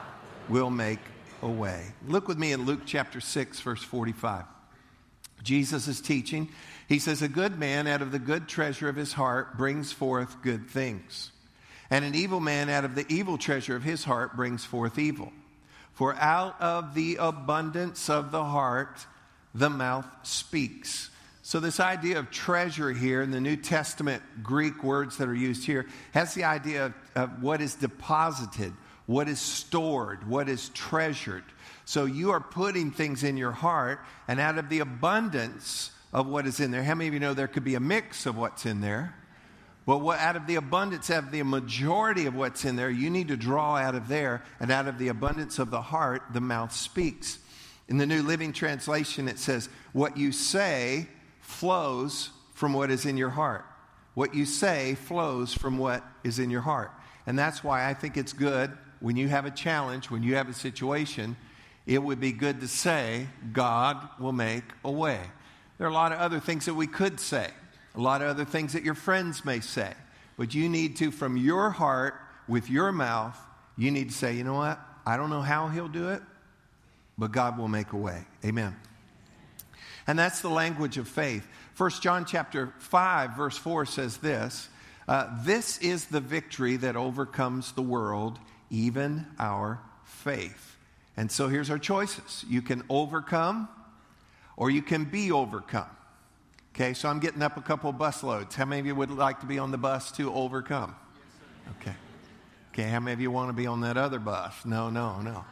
will 0.49 0.71
make 0.71 1.01
a 1.43 1.49
way. 1.49 1.85
Look 2.06 2.29
with 2.29 2.38
me 2.38 2.52
in 2.52 2.67
Luke 2.67 2.81
chapter 2.87 3.20
6, 3.20 3.61
verse 3.61 3.82
45. 3.82 4.44
Jesus 5.42 5.88
is 5.88 6.00
teaching. 6.00 6.49
He 6.88 6.99
says, 6.99 7.23
A 7.23 7.28
good 7.28 7.59
man 7.59 7.87
out 7.87 8.02
of 8.02 8.12
the 8.12 8.18
good 8.18 8.49
treasure 8.49 8.88
of 8.88 8.97
his 8.97 9.12
heart 9.12 9.57
brings 9.57 9.92
forth 9.92 10.42
good 10.42 10.68
things. 10.68 11.30
And 11.90 12.04
an 12.04 12.14
evil 12.14 12.40
man 12.40 12.68
out 12.68 12.85
of 12.85 12.95
the 12.95 13.07
evil 13.09 13.38
treasure 13.38 13.76
of 13.76 13.83
his 13.83 14.04
heart 14.04 14.37
brings 14.37 14.64
forth 14.64 14.99
evil. 14.99 15.33
For 15.95 16.14
out 16.14 16.61
of 16.61 16.95
the 16.95 17.16
abundance 17.18 18.09
of 18.09 18.30
the 18.30 18.45
heart, 18.45 19.07
the 19.54 19.71
mouth 19.71 20.07
speaks. 20.23 21.11
So, 21.42 21.61
this 21.61 21.80
idea 21.80 22.18
of 22.18 22.30
treasure 22.30 22.92
here 22.92 23.23
in 23.23 23.30
the 23.30 23.40
New 23.40 23.57
Testament 23.57 24.23
Greek 24.42 24.85
words 24.85 25.16
that 25.16 25.28
are 25.28 25.35
used 25.35 25.64
here 25.64 25.87
has 26.12 26.35
the 26.35 26.45
idea 26.45 26.87
of, 26.87 26.95
of 27.14 27.42
what 27.42 27.62
is 27.62 27.75
deposited, 27.75 28.75
what 29.09 29.27
is 29.27 29.41
stored, 29.41 30.29
what 30.29 30.50
is 30.50 30.69
treasured. 30.75 31.43
So 31.87 32.05
you 32.05 32.31
are 32.33 32.41
putting 32.41 32.91
things 32.91 33.25
in 33.25 33.38
your 33.38 33.53
heart, 33.53 34.00
and 34.29 34.38
out 34.38 34.59
of 34.59 34.69
the 34.69 34.81
abundance 34.81 35.93
of 36.12 36.27
what 36.27 36.47
is 36.47 36.61
in 36.61 36.71
there, 36.71 36.83
how 36.83 36.95
many 36.95 37.09
of 37.09 37.15
you 37.15 37.21
know 37.21 37.33
there 37.33 37.49
could 37.49 37.65
be 37.65 37.75
a 37.75 37.81
mix 37.81 38.27
of 38.27 38.37
what's 38.37 38.67
in 38.67 38.83
there? 38.83 39.15
Well, 39.87 39.99
what, 39.99 40.19
out 40.19 40.37
of 40.37 40.47
the 40.47 40.57
abundance, 40.57 41.09
of 41.09 41.31
the 41.31 41.43
majority 41.43 42.27
of 42.27 42.35
what's 42.35 42.67
in 42.67 42.77
there, 42.77 42.91
you 42.91 43.09
need 43.09 43.29
to 43.29 43.37
draw 43.38 43.77
out 43.77 43.95
of 43.95 44.09
there, 44.09 44.43
and 44.61 44.71
out 44.71 44.87
of 44.87 44.99
the 44.99 45.09
abundance 45.09 45.59
of 45.59 45.71
the 45.71 45.81
heart, 45.81 46.25
the 46.35 46.43
mouth 46.43 46.75
speaks. 46.75 47.38
In 47.88 47.97
the 47.97 48.05
New 48.05 48.23
Living 48.23 48.53
Translation, 48.53 49.27
it 49.27 49.38
says, 49.38 49.71
What 49.95 50.19
you 50.19 50.33
say 50.33 51.09
flows 51.41 52.29
from 52.53 52.75
what 52.75 52.91
is 52.91 53.07
in 53.07 53.17
your 53.17 53.31
heart. 53.31 53.65
What 54.12 54.35
you 54.35 54.45
say 54.45 54.97
flows 54.97 55.55
from 55.55 55.79
what 55.79 56.05
is 56.25 56.38
in 56.38 56.50
your 56.50 56.61
heart. 56.61 56.91
And 57.27 57.38
that's 57.38 57.65
why 57.65 57.88
I 57.88 57.95
think 57.95 58.19
it's 58.19 58.35
good 58.35 58.77
when 59.00 59.17
you 59.17 59.28
have 59.28 59.47
a 59.47 59.50
challenge, 59.50 60.11
when 60.11 60.23
you 60.23 60.35
have 60.35 60.49
a 60.49 60.55
situation, 60.55 61.37
it 61.87 62.02
would 62.02 62.21
be 62.21 62.33
good 62.33 62.61
to 62.61 62.69
say, 62.69 63.26
God 63.52 63.97
will 64.19 64.33
make 64.33 64.64
a 64.85 64.90
way. 64.90 65.21
There 65.78 65.87
are 65.87 65.90
a 65.90 65.95
lot 65.95 66.12
of 66.12 66.19
other 66.19 66.40
things 66.40 66.67
that 66.67 66.75
we 66.75 66.87
could 66.87 67.21
say, 67.21 67.49
a 67.95 68.00
lot 68.00 68.21
of 68.21 68.28
other 68.28 68.45
things 68.45 68.73
that 68.73 68.83
your 68.83 68.95
friends 68.95 69.45
may 69.45 69.61
say. 69.61 69.93
But 70.37 70.55
you 70.55 70.69
need 70.69 70.97
to, 70.97 71.11
from 71.11 71.37
your 71.37 71.71
heart, 71.71 72.14
with 72.47 72.71
your 72.71 72.93
mouth, 72.93 73.38
you 73.76 73.90
need 73.90 74.09
to 74.09 74.14
say, 74.14 74.35
you 74.35 74.45
know 74.45 74.55
what? 74.55 74.81
I 75.07 75.17
don't 75.17 75.31
know 75.31 75.43
how 75.43 75.69
he'll 75.69 75.88
do 75.88 76.11
it, 76.11 76.23
but 77.17 77.33
God 77.33 77.59
will 77.59 77.69
make 77.69 77.93
a 77.93 77.97
way. 77.97 78.25
Amen. 78.45 78.75
And 80.07 80.19
that's 80.19 80.40
the 80.40 80.49
language 80.49 80.97
of 80.97 81.07
faith. 81.07 81.47
First 81.75 82.02
John 82.02 82.25
chapter 82.25 82.73
5, 82.78 83.37
verse 83.37 83.57
4 83.57 83.87
says 83.87 84.17
this 84.17 84.69
uh, 85.07 85.28
This 85.45 85.78
is 85.78 86.07
the 86.07 86.21
victory 86.21 86.76
that 86.76 86.97
overcomes 86.97 87.73
the 87.73 87.83
world, 87.83 88.38
even 88.71 89.27
our 89.39 89.81
faith. 90.05 90.77
And 91.17 91.31
so 91.31 91.49
here's 91.49 91.71
our 91.71 91.79
choices 91.79 92.45
you 92.49 92.63
can 92.63 92.83
overcome 92.89 93.69
or 94.57 94.71
you 94.71 94.83
can 94.83 95.05
be 95.05 95.33
overcome. 95.33 95.89
Okay, 96.75 96.95
so 96.95 97.09
I'm 97.09 97.19
getting 97.19 97.43
up 97.43 97.57
a 97.57 97.61
couple 97.61 97.91
bus 97.93 98.23
loads. 98.23 98.55
How 98.55 98.65
many 98.65 98.81
of 98.81 98.87
you 98.87 98.95
would 98.95 99.11
like 99.11 99.41
to 99.41 99.47
be 99.47 99.59
on 99.59 99.73
the 99.73 99.79
bus 99.79 100.13
to 100.13 100.33
overcome? 100.33 100.95
Okay. 101.81 101.95
Okay, 102.73 102.89
how 102.89 103.01
many 103.01 103.15
of 103.15 103.21
you 103.21 103.33
want 103.33 103.49
to 103.49 103.53
be 103.53 103.67
on 103.67 103.81
that 103.81 103.97
other 103.97 104.21
bus? 104.21 104.55
No, 104.65 104.89
no, 104.89 105.21
no. 105.21 105.45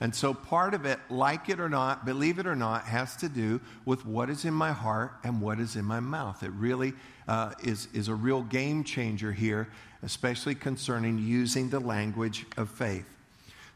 And 0.00 0.14
so 0.14 0.34
part 0.34 0.74
of 0.74 0.84
it, 0.84 0.98
like 1.08 1.48
it 1.48 1.60
or 1.60 1.68
not, 1.68 2.04
believe 2.04 2.40
it 2.40 2.46
or 2.46 2.56
not, 2.56 2.84
has 2.86 3.14
to 3.16 3.28
do 3.28 3.60
with 3.84 4.04
what 4.04 4.28
is 4.28 4.44
in 4.44 4.52
my 4.52 4.72
heart 4.72 5.12
and 5.22 5.40
what 5.40 5.60
is 5.60 5.76
in 5.76 5.84
my 5.84 6.00
mouth. 6.00 6.42
It 6.42 6.50
really 6.50 6.92
uh, 7.28 7.52
is, 7.62 7.88
is 7.92 8.08
a 8.08 8.14
real 8.14 8.42
game 8.42 8.84
changer 8.84 9.32
here, 9.32 9.68
especially 10.02 10.54
concerning 10.54 11.18
using 11.18 11.70
the 11.70 11.80
language 11.80 12.46
of 12.56 12.70
faith. 12.70 13.08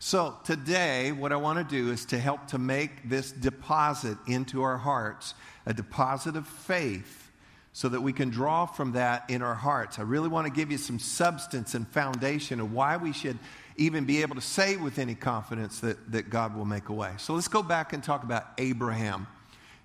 So 0.01 0.37
today, 0.45 1.11
what 1.11 1.33
I 1.33 1.37
want 1.37 1.59
to 1.59 1.77
do 1.77 1.91
is 1.91 2.05
to 2.07 2.19
help 2.19 2.47
to 2.49 2.59
make 2.59 3.09
this 3.09 3.33
deposit 3.33 4.17
into 4.27 4.63
our 4.63 4.77
hearts, 4.77 5.35
a 5.67 5.75
deposit 5.75 6.37
of 6.37 6.47
faith, 6.47 7.31
so 7.73 7.89
that 7.89 8.01
we 8.01 8.13
can 8.13 8.31
draw 8.31 8.67
from 8.67 8.93
that 8.93 9.29
in 9.29 9.43
our 9.43 9.55
hearts. 9.55 9.99
I 9.99 10.03
really 10.03 10.29
want 10.29 10.47
to 10.47 10.53
give 10.53 10.71
you 10.71 10.79
some 10.79 10.99
substance 10.99 11.75
and 11.75 11.87
foundation 11.89 12.61
of 12.61 12.73
why 12.73 12.97
we 12.97 13.13
should 13.13 13.39
even 13.77 14.05
be 14.05 14.23
able 14.23 14.35
to 14.35 14.41
say 14.41 14.77
with 14.77 14.99
any 14.99 15.15
confidence 15.15 15.81
that, 15.81 16.13
that 16.13 16.31
God 16.31 16.57
will 16.57 16.65
make 16.65 16.89
a 16.89 16.93
way. 16.93 17.13
So 17.19 17.35
let's 17.35 17.49
go 17.49 17.63
back 17.63 17.93
and 17.93 18.03
talk 18.03 18.25
about 18.25 18.47
Abraham. 18.59 19.27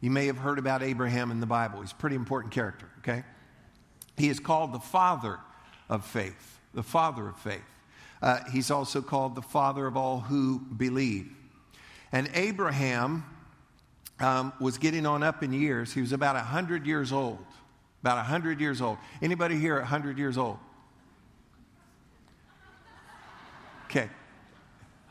You 0.01 0.11
may 0.11 0.25
have 0.25 0.37
heard 0.37 0.59
about 0.59 0.83
Abraham 0.83 1.31
in 1.31 1.39
the 1.39 1.45
Bible. 1.45 1.81
He's 1.81 1.91
a 1.91 1.95
pretty 1.95 2.15
important 2.15 2.53
character, 2.53 2.87
okay? 2.99 3.23
He 4.17 4.29
is 4.29 4.39
called 4.39 4.73
the 4.73 4.79
father 4.79 5.39
of 5.89 6.05
faith, 6.05 6.59
the 6.73 6.83
father 6.83 7.27
of 7.27 7.37
faith. 7.37 7.61
Uh, 8.21 8.39
he's 8.51 8.71
also 8.71 9.01
called 9.01 9.35
the 9.35 9.41
father 9.41 9.85
of 9.85 9.97
all 9.97 10.21
who 10.21 10.59
believe. 10.59 11.29
And 12.11 12.29
Abraham 12.33 13.25
um, 14.19 14.53
was 14.59 14.77
getting 14.77 15.05
on 15.05 15.23
up 15.23 15.43
in 15.43 15.51
years. 15.51 15.93
He 15.93 15.99
was 15.99 16.13
about 16.13 16.35
100 16.35 16.85
years 16.85 17.11
old. 17.11 17.45
About 18.01 18.17
100 18.17 18.61
years 18.61 18.81
old. 18.81 18.97
Anybody 19.21 19.57
here 19.57 19.77
100 19.77 20.17
years 20.17 20.37
old? 20.37 20.57
Okay. 23.85 24.09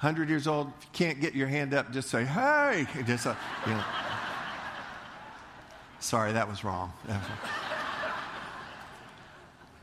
100 0.01 0.29
years 0.29 0.47
old, 0.47 0.73
if 0.79 0.85
you 0.85 0.91
can't 0.93 1.21
get 1.21 1.35
your 1.35 1.47
hand 1.47 1.75
up, 1.75 1.93
just 1.93 2.09
say, 2.09 2.25
hey. 2.25 2.87
Just, 3.07 3.27
uh, 3.27 3.35
you 3.67 3.73
know. 3.73 3.85
Sorry, 6.01 6.33
that 6.33 6.49
was 6.49 6.65
wrong. 6.65 6.93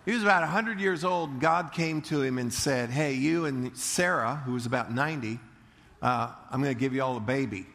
He 0.10 0.16
was 0.16 0.24
about 0.24 0.42
100 0.42 0.80
years 0.80 1.04
old. 1.04 1.40
God 1.40 1.72
came 1.72 2.02
to 2.02 2.24
him 2.24 2.40
and 2.40 2.52
said, 2.52 2.90
Hey, 2.90 3.14
you 3.14 3.46
and 3.46 3.78
Sarah, 3.78 4.42
who 4.44 4.54
was 4.54 4.66
about 4.66 4.92
90, 4.92 5.38
uh, 6.02 6.32
I'm 6.50 6.64
going 6.64 6.74
to 6.74 6.80
give 6.80 6.96
you 6.96 7.04
all 7.04 7.16
a 7.16 7.20
baby. 7.20 7.68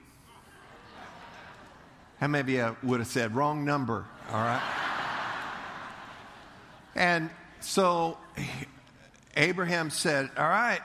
How 2.19 2.27
many 2.27 2.41
of 2.41 2.49
you 2.49 2.77
would 2.89 2.99
have 2.99 3.07
said, 3.07 3.37
Wrong 3.37 3.65
number, 3.65 4.05
all 4.33 4.41
right? 4.41 4.61
and 6.97 7.31
so 7.61 8.19
Abraham 9.37 9.89
said, 9.89 10.29
All 10.37 10.49
right, 10.49 10.81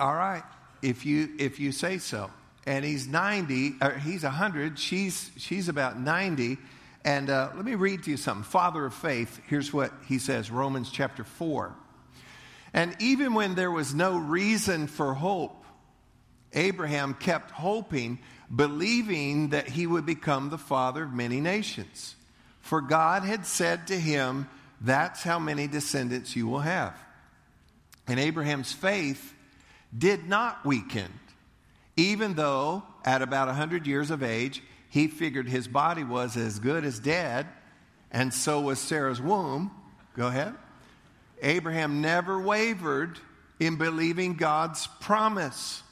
all 0.00 0.16
right, 0.16 0.42
if 0.82 1.06
you 1.06 1.28
if 1.38 1.60
you 1.60 1.70
say 1.70 1.98
so. 1.98 2.32
And 2.66 2.84
he's 2.84 3.06
90, 3.06 3.74
or 3.80 3.92
he's 3.92 4.24
100, 4.24 4.76
she's 4.76 5.30
she's 5.36 5.68
about 5.68 6.00
90. 6.00 6.58
And 7.04 7.30
uh, 7.30 7.50
let 7.54 7.64
me 7.64 7.74
read 7.74 8.04
to 8.04 8.10
you 8.10 8.16
something. 8.16 8.44
Father 8.44 8.84
of 8.84 8.94
faith, 8.94 9.40
here's 9.46 9.72
what 9.72 9.92
he 10.06 10.18
says 10.18 10.50
Romans 10.50 10.90
chapter 10.90 11.24
4. 11.24 11.74
And 12.72 12.94
even 13.00 13.34
when 13.34 13.54
there 13.54 13.70
was 13.70 13.94
no 13.94 14.16
reason 14.18 14.86
for 14.86 15.14
hope, 15.14 15.64
Abraham 16.52 17.14
kept 17.14 17.50
hoping, 17.50 18.18
believing 18.54 19.50
that 19.50 19.68
he 19.68 19.86
would 19.86 20.06
become 20.06 20.50
the 20.50 20.58
father 20.58 21.04
of 21.04 21.12
many 21.12 21.40
nations. 21.40 22.14
For 22.60 22.80
God 22.80 23.22
had 23.24 23.46
said 23.46 23.86
to 23.88 23.98
him, 23.98 24.48
That's 24.80 25.22
how 25.22 25.38
many 25.38 25.66
descendants 25.66 26.36
you 26.36 26.46
will 26.46 26.60
have. 26.60 26.96
And 28.06 28.20
Abraham's 28.20 28.72
faith 28.72 29.34
did 29.96 30.28
not 30.28 30.64
weaken, 30.64 31.10
even 32.00 32.32
though 32.34 32.82
at 33.04 33.20
about 33.20 33.48
100 33.48 33.86
years 33.86 34.10
of 34.10 34.22
age, 34.22 34.62
he 34.88 35.06
figured 35.06 35.48
his 35.48 35.68
body 35.68 36.02
was 36.02 36.36
as 36.36 36.58
good 36.58 36.84
as 36.84 36.98
dead, 36.98 37.46
and 38.10 38.32
so 38.32 38.60
was 38.60 38.78
Sarah's 38.78 39.20
womb. 39.20 39.70
Go 40.16 40.28
ahead. 40.28 40.54
Abraham 41.42 42.00
never 42.00 42.40
wavered 42.40 43.18
in 43.60 43.76
believing 43.76 44.34
God's 44.34 44.86
promise. 45.00 45.82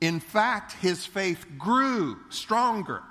In 0.00 0.20
fact, 0.20 0.72
his 0.72 1.04
faith 1.04 1.44
grew 1.58 2.18
stronger, 2.30 3.02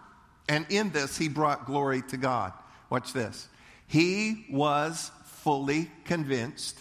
and 0.50 0.66
in 0.70 0.90
this, 0.90 1.16
he 1.18 1.30
brought 1.30 1.66
glory 1.66 2.02
to 2.10 2.18
God. 2.18 2.54
Watch 2.90 3.14
this. 3.14 3.48
He 3.88 4.46
was 4.50 5.12
fully 5.26 5.92
convinced 6.06 6.80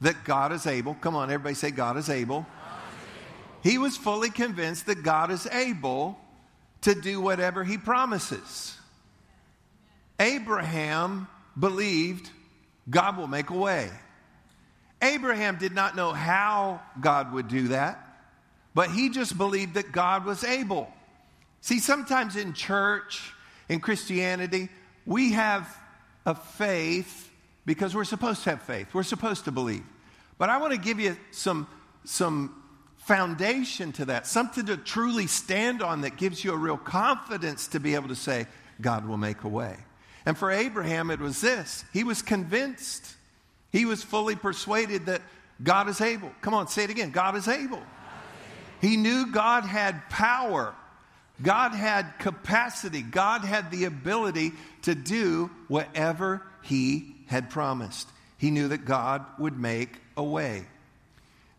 that 0.00 0.24
God 0.24 0.52
is 0.52 0.66
able. 0.66 0.94
Come 0.94 1.16
on, 1.16 1.30
everybody 1.30 1.56
say, 1.56 1.72
God 1.72 1.96
is 1.96 2.08
able 2.08 2.46
he 3.62 3.78
was 3.78 3.96
fully 3.96 4.30
convinced 4.30 4.86
that 4.86 5.02
God 5.02 5.30
is 5.30 5.46
able 5.46 6.18
to 6.82 6.94
do 6.94 7.20
whatever 7.20 7.64
he 7.64 7.76
promises. 7.76 8.76
Abraham 10.20 11.28
believed 11.58 12.30
God 12.88 13.16
will 13.16 13.26
make 13.26 13.50
a 13.50 13.56
way. 13.56 13.90
Abraham 15.02 15.56
did 15.58 15.72
not 15.72 15.94
know 15.94 16.12
how 16.12 16.80
God 17.00 17.32
would 17.32 17.48
do 17.48 17.68
that, 17.68 18.04
but 18.74 18.90
he 18.90 19.10
just 19.10 19.38
believed 19.38 19.74
that 19.74 19.92
God 19.92 20.24
was 20.24 20.42
able. 20.42 20.92
See, 21.60 21.78
sometimes 21.78 22.36
in 22.36 22.52
church, 22.52 23.32
in 23.68 23.80
Christianity, 23.80 24.68
we 25.06 25.32
have 25.32 25.68
a 26.26 26.34
faith 26.34 27.30
because 27.64 27.94
we're 27.94 28.04
supposed 28.04 28.42
to 28.44 28.50
have 28.50 28.62
faith. 28.62 28.92
We're 28.94 29.02
supposed 29.02 29.44
to 29.44 29.52
believe. 29.52 29.84
But 30.38 30.48
I 30.48 30.58
want 30.58 30.72
to 30.72 30.78
give 30.78 30.98
you 31.00 31.16
some, 31.30 31.66
some 32.04 32.57
foundation 33.08 33.90
to 33.92 34.04
that, 34.04 34.26
something 34.26 34.66
to 34.66 34.76
truly 34.76 35.26
stand 35.26 35.82
on 35.82 36.02
that 36.02 36.18
gives 36.18 36.44
you 36.44 36.52
a 36.52 36.56
real 36.56 36.76
confidence 36.76 37.68
to 37.68 37.80
be 37.80 37.94
able 37.94 38.08
to 38.08 38.14
say, 38.14 38.46
God 38.82 39.08
will 39.08 39.16
make 39.16 39.44
a 39.44 39.48
way. 39.48 39.76
And 40.26 40.36
for 40.36 40.50
Abraham, 40.50 41.10
it 41.10 41.18
was 41.18 41.40
this 41.40 41.86
he 41.92 42.04
was 42.04 42.20
convinced, 42.20 43.16
he 43.72 43.86
was 43.86 44.02
fully 44.02 44.36
persuaded 44.36 45.06
that 45.06 45.22
God 45.62 45.88
is 45.88 46.02
able. 46.02 46.30
Come 46.42 46.52
on, 46.52 46.68
say 46.68 46.84
it 46.84 46.90
again 46.90 47.10
God 47.10 47.34
is 47.34 47.48
able. 47.48 47.82
He 48.82 48.98
knew 48.98 49.32
God 49.32 49.64
had 49.64 50.08
power. 50.10 50.74
God 51.42 51.72
had 51.72 52.18
capacity. 52.18 53.00
God 53.00 53.42
had 53.42 53.70
the 53.70 53.84
ability 53.84 54.52
to 54.82 54.94
do 54.94 55.50
whatever 55.68 56.42
He 56.62 57.14
had 57.26 57.48
promised. 57.48 58.08
He 58.36 58.50
knew 58.50 58.68
that 58.68 58.84
God 58.84 59.24
would 59.38 59.58
make 59.58 59.96
a 60.16 60.22
way. 60.22 60.66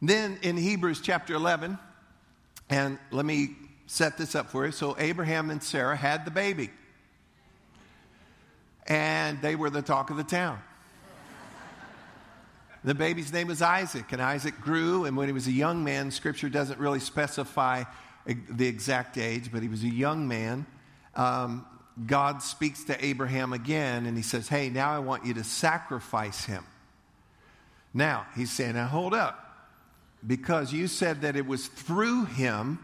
Then 0.02 0.40
in 0.42 0.56
Hebrews 0.56 1.02
chapter 1.02 1.34
11, 1.34 1.78
and 2.70 2.98
let 3.12 3.26
me 3.26 3.50
set 3.88 4.18
this 4.18 4.34
up 4.34 4.50
for 4.50 4.66
you. 4.66 4.72
So 4.72 4.96
Abraham 4.98 5.50
and 5.50 5.62
Sarah 5.62 5.98
had 5.98 6.24
the 6.24 6.32
baby, 6.32 6.70
and 8.88 9.42
they 9.42 9.56
were 9.56 9.70
the 9.70 9.82
talk 9.82 10.10
of 10.10 10.18
the 10.18 10.24
town. 10.24 10.62
The 12.86 12.96
baby's 12.96 13.34
name 13.34 13.48
was 13.48 13.62
Isaac, 13.62 14.14
and 14.14 14.22
Isaac 14.22 14.62
grew, 14.62 15.04
and 15.04 15.18
when 15.18 15.28
he 15.28 15.34
was 15.34 15.48
a 15.48 15.52
young 15.52 15.84
man, 15.84 16.12
scripture 16.12 16.48
doesn't 16.48 16.80
really 16.80 17.02
specify 17.02 17.84
the 18.26 18.68
exact 18.68 19.18
age, 19.18 19.52
but 19.52 19.62
he 19.62 19.68
was 19.68 19.84
a 19.84 19.90
young 19.90 20.30
man. 20.30 20.66
Um, 21.14 21.66
God 22.06 22.42
speaks 22.42 22.86
to 22.86 23.06
Abraham 23.06 23.52
again, 23.52 24.06
and 24.06 24.16
he 24.16 24.24
says, 24.24 24.48
Hey, 24.48 24.70
now 24.70 24.92
I 24.92 25.00
want 25.00 25.26
you 25.26 25.34
to 25.34 25.44
sacrifice 25.44 26.46
him. 26.46 26.64
Now, 27.94 28.28
he's 28.38 28.52
saying, 28.52 28.76
Now 28.76 28.88
hold 28.88 29.14
up 29.14 29.49
because 30.26 30.74
you 30.74 30.88
said 30.88 31.22
that 31.22 31.36
it 31.36 31.46
was 31.46 31.68
through 31.68 32.26
him 32.26 32.80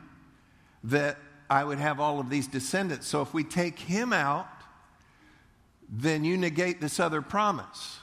that 0.85 1.17
I 1.49 1.63
would 1.63 1.77
have 1.77 1.99
all 1.99 2.19
of 2.19 2.29
these 2.29 2.47
descendants. 2.47 3.07
So 3.07 3.21
if 3.21 3.33
we 3.33 3.43
take 3.43 3.77
him 3.77 4.13
out, 4.13 4.47
then 5.89 6.23
you 6.23 6.37
negate 6.37 6.81
this 6.81 6.99
other 6.99 7.21
promise. 7.21 7.99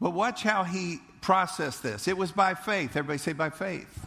But 0.00 0.10
watch 0.10 0.42
how 0.42 0.64
he 0.64 0.98
processed 1.20 1.82
this. 1.82 2.08
It 2.08 2.16
was 2.16 2.32
by 2.32 2.54
faith. 2.54 2.96
Everybody 2.96 3.18
say 3.18 3.32
by 3.32 3.50
faith. 3.50 4.06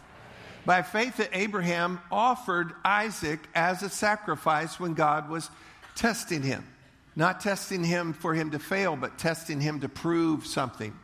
By 0.66 0.82
faith 0.82 1.16
that 1.18 1.30
Abraham 1.32 2.00
offered 2.10 2.72
Isaac 2.84 3.40
as 3.54 3.82
a 3.82 3.88
sacrifice 3.88 4.78
when 4.78 4.94
God 4.94 5.30
was 5.30 5.48
testing 5.94 6.42
him. 6.42 6.66
Not 7.14 7.40
testing 7.40 7.82
him 7.82 8.12
for 8.12 8.34
him 8.34 8.50
to 8.50 8.58
fail, 8.58 8.96
but 8.96 9.16
testing 9.16 9.60
him 9.60 9.80
to 9.80 9.88
prove 9.88 10.46
something. 10.46 10.94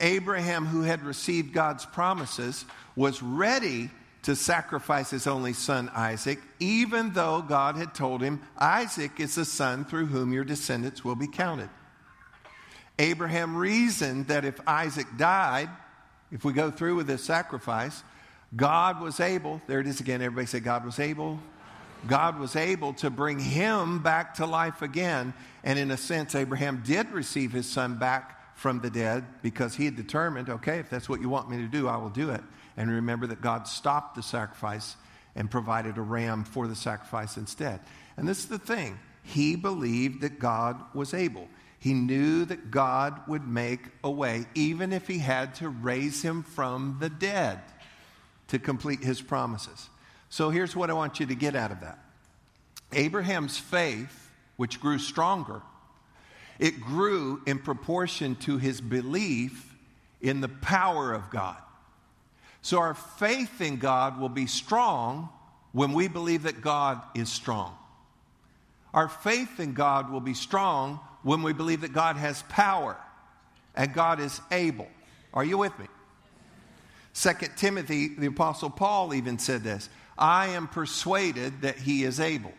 Abraham, 0.00 0.66
who 0.66 0.82
had 0.82 1.02
received 1.02 1.52
God's 1.52 1.84
promises, 1.84 2.64
was 2.96 3.22
ready 3.22 3.90
to 4.22 4.36
sacrifice 4.36 5.10
his 5.10 5.26
only 5.26 5.52
son 5.52 5.90
Isaac, 5.94 6.40
even 6.60 7.12
though 7.12 7.40
God 7.40 7.76
had 7.76 7.94
told 7.94 8.20
him, 8.20 8.42
Isaac 8.58 9.20
is 9.20 9.34
the 9.34 9.44
son 9.44 9.84
through 9.84 10.06
whom 10.06 10.32
your 10.32 10.44
descendants 10.44 11.04
will 11.04 11.14
be 11.14 11.28
counted. 11.28 11.70
Abraham 12.98 13.56
reasoned 13.56 14.26
that 14.26 14.44
if 14.44 14.60
Isaac 14.66 15.06
died, 15.16 15.70
if 16.32 16.44
we 16.44 16.52
go 16.52 16.70
through 16.70 16.96
with 16.96 17.06
this 17.06 17.24
sacrifice, 17.24 18.02
God 18.54 19.00
was 19.00 19.20
able, 19.20 19.62
there 19.66 19.80
it 19.80 19.86
is 19.86 20.00
again, 20.00 20.20
everybody 20.20 20.46
say, 20.46 20.60
God 20.60 20.84
was 20.84 20.98
able. 20.98 21.38
God 22.06 22.38
was 22.38 22.54
able 22.54 22.92
to 22.94 23.10
bring 23.10 23.38
him 23.38 24.02
back 24.02 24.34
to 24.34 24.46
life 24.46 24.82
again. 24.82 25.34
And 25.64 25.78
in 25.78 25.90
a 25.90 25.96
sense, 25.96 26.34
Abraham 26.34 26.82
did 26.86 27.10
receive 27.10 27.52
his 27.52 27.68
son 27.68 27.98
back 27.98 28.37
from 28.58 28.80
the 28.80 28.90
dead 28.90 29.24
because 29.40 29.76
he 29.76 29.84
had 29.84 29.94
determined, 29.94 30.50
okay, 30.50 30.80
if 30.80 30.90
that's 30.90 31.08
what 31.08 31.20
you 31.20 31.28
want 31.28 31.48
me 31.48 31.58
to 31.58 31.68
do, 31.68 31.86
I 31.86 31.96
will 31.96 32.10
do 32.10 32.30
it. 32.30 32.42
And 32.76 32.90
remember 32.90 33.28
that 33.28 33.40
God 33.40 33.68
stopped 33.68 34.16
the 34.16 34.22
sacrifice 34.22 34.96
and 35.36 35.48
provided 35.48 35.96
a 35.96 36.02
ram 36.02 36.42
for 36.42 36.66
the 36.66 36.74
sacrifice 36.74 37.36
instead. 37.36 37.78
And 38.16 38.26
this 38.26 38.40
is 38.40 38.46
the 38.46 38.58
thing 38.58 38.98
he 39.22 39.54
believed 39.54 40.22
that 40.22 40.40
God 40.40 40.82
was 40.92 41.14
able. 41.14 41.46
He 41.78 41.94
knew 41.94 42.44
that 42.46 42.72
God 42.72 43.20
would 43.28 43.46
make 43.46 43.82
a 44.02 44.10
way, 44.10 44.46
even 44.56 44.92
if 44.92 45.06
he 45.06 45.18
had 45.18 45.54
to 45.56 45.68
raise 45.68 46.22
him 46.22 46.42
from 46.42 46.96
the 46.98 47.08
dead 47.08 47.60
to 48.48 48.58
complete 48.58 49.04
his 49.04 49.22
promises. 49.22 49.88
So 50.30 50.50
here's 50.50 50.74
what 50.74 50.90
I 50.90 50.94
want 50.94 51.20
you 51.20 51.26
to 51.26 51.36
get 51.36 51.54
out 51.54 51.70
of 51.70 51.80
that 51.82 52.00
Abraham's 52.92 53.56
faith, 53.56 54.32
which 54.56 54.80
grew 54.80 54.98
stronger, 54.98 55.62
it 56.58 56.80
grew 56.80 57.40
in 57.46 57.58
proportion 57.58 58.34
to 58.36 58.58
his 58.58 58.80
belief 58.80 59.76
in 60.20 60.40
the 60.40 60.48
power 60.48 61.12
of 61.12 61.30
God. 61.30 61.56
So 62.62 62.78
our 62.78 62.94
faith 62.94 63.60
in 63.60 63.76
God 63.76 64.18
will 64.18 64.28
be 64.28 64.46
strong 64.46 65.28
when 65.72 65.92
we 65.92 66.08
believe 66.08 66.42
that 66.42 66.60
God 66.60 67.00
is 67.14 67.30
strong. 67.30 67.76
Our 68.92 69.08
faith 69.08 69.60
in 69.60 69.74
God 69.74 70.10
will 70.10 70.20
be 70.20 70.34
strong 70.34 70.98
when 71.22 71.42
we 71.42 71.52
believe 71.52 71.82
that 71.82 71.92
God 71.92 72.16
has 72.16 72.42
power 72.48 72.96
and 73.74 73.92
God 73.92 74.18
is 74.18 74.40
able. 74.50 74.88
Are 75.32 75.44
you 75.44 75.58
with 75.58 75.78
me? 75.78 75.86
Second 77.12 77.56
Timothy, 77.56 78.08
the 78.08 78.26
Apostle 78.26 78.70
Paul 78.70 79.14
even 79.14 79.38
said 79.38 79.62
this 79.62 79.88
I 80.16 80.48
am 80.48 80.66
persuaded 80.66 81.62
that 81.62 81.76
he 81.76 82.02
is 82.04 82.18
able. 82.18 82.52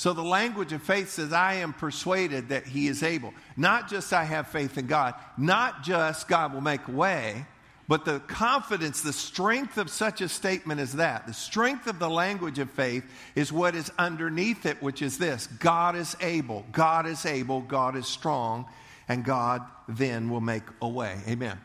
So 0.00 0.14
the 0.14 0.22
language 0.22 0.72
of 0.72 0.82
faith 0.82 1.10
says, 1.10 1.30
I 1.30 1.56
am 1.56 1.74
persuaded 1.74 2.48
that 2.48 2.66
he 2.66 2.88
is 2.88 3.02
able. 3.02 3.34
Not 3.54 3.90
just 3.90 4.14
I 4.14 4.24
have 4.24 4.48
faith 4.48 4.78
in 4.78 4.86
God, 4.86 5.14
not 5.36 5.82
just 5.82 6.26
God 6.26 6.54
will 6.54 6.62
make 6.62 6.88
a 6.88 6.90
way, 6.90 7.44
but 7.86 8.06
the 8.06 8.18
confidence, 8.20 9.02
the 9.02 9.12
strength 9.12 9.76
of 9.76 9.90
such 9.90 10.22
a 10.22 10.28
statement 10.30 10.80
as 10.80 10.94
that, 10.94 11.26
the 11.26 11.34
strength 11.34 11.86
of 11.86 11.98
the 11.98 12.08
language 12.08 12.58
of 12.58 12.70
faith 12.70 13.04
is 13.34 13.52
what 13.52 13.74
is 13.74 13.92
underneath 13.98 14.64
it, 14.64 14.82
which 14.82 15.02
is 15.02 15.18
this 15.18 15.46
God 15.46 15.94
is 15.94 16.16
able, 16.22 16.64
God 16.72 17.06
is 17.06 17.26
able, 17.26 17.60
God 17.60 17.94
is 17.94 18.06
strong, 18.06 18.64
and 19.06 19.22
God 19.22 19.60
then 19.86 20.30
will 20.30 20.40
make 20.40 20.64
a 20.80 20.88
way. 20.88 21.18
Amen. 21.28 21.60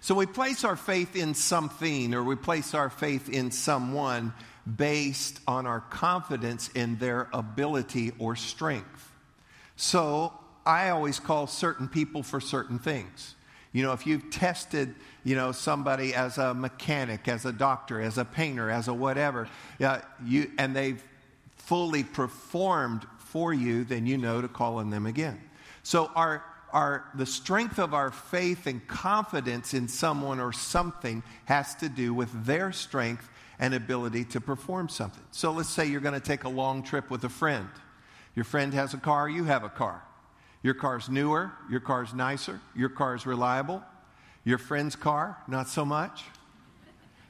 So 0.00 0.14
we 0.14 0.24
place 0.24 0.64
our 0.64 0.76
faith 0.76 1.16
in 1.16 1.34
something 1.34 2.14
or 2.14 2.24
we 2.24 2.36
place 2.36 2.72
our 2.72 2.88
faith 2.88 3.28
in 3.28 3.50
someone 3.50 4.32
based 4.76 5.40
on 5.46 5.66
our 5.66 5.80
confidence 5.80 6.68
in 6.68 6.96
their 6.98 7.28
ability 7.32 8.12
or 8.18 8.36
strength. 8.36 9.12
So 9.76 10.32
I 10.64 10.90
always 10.90 11.20
call 11.20 11.46
certain 11.46 11.88
people 11.88 12.22
for 12.22 12.40
certain 12.40 12.78
things. 12.78 13.34
You 13.72 13.82
know, 13.82 13.92
if 13.92 14.06
you've 14.06 14.30
tested, 14.30 14.94
you 15.24 15.34
know, 15.34 15.52
somebody 15.52 16.14
as 16.14 16.38
a 16.38 16.54
mechanic, 16.54 17.26
as 17.28 17.44
a 17.44 17.52
doctor, 17.52 18.00
as 18.00 18.18
a 18.18 18.24
painter, 18.24 18.70
as 18.70 18.88
a 18.88 18.94
whatever, 18.94 19.48
uh, 19.80 19.98
you, 20.24 20.50
and 20.58 20.74
they've 20.74 21.02
fully 21.56 22.04
performed 22.04 23.04
for 23.18 23.52
you, 23.52 23.84
then 23.84 24.06
you 24.06 24.16
know 24.16 24.40
to 24.40 24.48
call 24.48 24.76
on 24.76 24.90
them 24.90 25.06
again. 25.06 25.40
So 25.82 26.10
our 26.14 26.44
our, 26.74 27.04
the 27.14 27.24
strength 27.24 27.78
of 27.78 27.94
our 27.94 28.10
faith 28.10 28.66
and 28.66 28.84
confidence 28.88 29.74
in 29.74 29.86
someone 29.86 30.40
or 30.40 30.52
something 30.52 31.22
has 31.44 31.76
to 31.76 31.88
do 31.88 32.12
with 32.12 32.44
their 32.44 32.72
strength 32.72 33.30
and 33.58 33.74
ability 33.74 34.24
to 34.24 34.40
perform 34.40 34.88
something. 34.88 35.22
So 35.30 35.52
let's 35.52 35.68
say 35.68 35.86
you're 35.86 36.00
going 36.00 36.18
to 36.18 36.26
take 36.26 36.44
a 36.44 36.48
long 36.48 36.82
trip 36.82 37.10
with 37.10 37.24
a 37.24 37.28
friend. 37.28 37.68
Your 38.34 38.44
friend 38.44 38.74
has 38.74 38.94
a 38.94 38.98
car, 38.98 39.28
you 39.28 39.44
have 39.44 39.64
a 39.64 39.68
car. 39.68 40.02
Your 40.62 40.74
car's 40.74 41.08
newer, 41.08 41.52
your 41.70 41.80
car's 41.80 42.14
nicer, 42.14 42.60
your 42.74 42.88
car's 42.88 43.26
reliable. 43.26 43.82
Your 44.44 44.58
friend's 44.58 44.96
car, 44.96 45.38
not 45.48 45.68
so 45.68 45.84
much. 45.84 46.24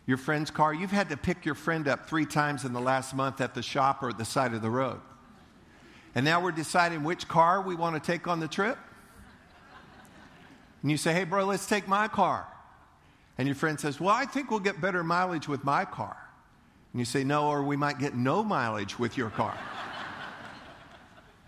Your 0.06 0.16
friend's 0.16 0.50
car, 0.50 0.74
you've 0.74 0.90
had 0.90 1.08
to 1.10 1.16
pick 1.16 1.44
your 1.44 1.54
friend 1.54 1.88
up 1.88 2.08
three 2.08 2.26
times 2.26 2.64
in 2.64 2.72
the 2.72 2.80
last 2.80 3.14
month 3.14 3.40
at 3.40 3.54
the 3.54 3.62
shop 3.62 4.02
or 4.02 4.10
at 4.10 4.18
the 4.18 4.24
side 4.24 4.52
of 4.52 4.62
the 4.62 4.70
road. 4.70 5.00
And 6.14 6.24
now 6.24 6.42
we're 6.42 6.52
deciding 6.52 7.04
which 7.04 7.26
car 7.26 7.60
we 7.60 7.74
want 7.74 7.94
to 7.94 8.12
take 8.12 8.28
on 8.28 8.40
the 8.40 8.48
trip 8.48 8.78
and 10.84 10.90
you 10.90 10.98
say, 10.98 11.14
hey, 11.14 11.24
bro, 11.24 11.46
let's 11.46 11.64
take 11.64 11.88
my 11.88 12.08
car. 12.08 12.46
And 13.36 13.48
your 13.48 13.54
friend 13.54 13.78
says, 13.78 14.00
well, 14.00 14.14
I 14.14 14.26
think 14.26 14.50
we'll 14.50 14.60
get 14.60 14.80
better 14.80 15.02
mileage 15.02 15.48
with 15.48 15.64
my 15.64 15.84
car. 15.84 16.16
And 16.92 17.00
you 17.00 17.04
say, 17.04 17.24
no, 17.24 17.48
or 17.48 17.62
we 17.62 17.76
might 17.76 17.98
get 17.98 18.14
no 18.14 18.44
mileage 18.44 18.98
with 18.98 19.16
your 19.16 19.30
car. 19.30 19.58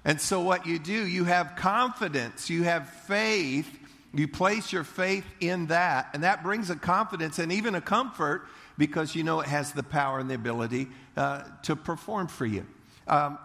and 0.04 0.20
so, 0.20 0.40
what 0.40 0.66
you 0.66 0.78
do, 0.80 1.06
you 1.06 1.24
have 1.24 1.54
confidence, 1.56 2.50
you 2.50 2.64
have 2.64 2.88
faith, 2.88 3.68
you 4.12 4.26
place 4.26 4.72
your 4.72 4.82
faith 4.82 5.24
in 5.40 5.66
that, 5.66 6.10
and 6.14 6.24
that 6.24 6.42
brings 6.42 6.70
a 6.70 6.76
confidence 6.76 7.38
and 7.38 7.52
even 7.52 7.76
a 7.76 7.80
comfort 7.80 8.48
because 8.76 9.14
you 9.14 9.22
know 9.22 9.40
it 9.40 9.46
has 9.46 9.72
the 9.72 9.82
power 9.82 10.18
and 10.18 10.28
the 10.28 10.34
ability 10.34 10.88
uh, 11.16 11.44
to 11.62 11.76
perform 11.76 12.26
for 12.26 12.46
you. 12.46 12.66
Um, 13.06 13.38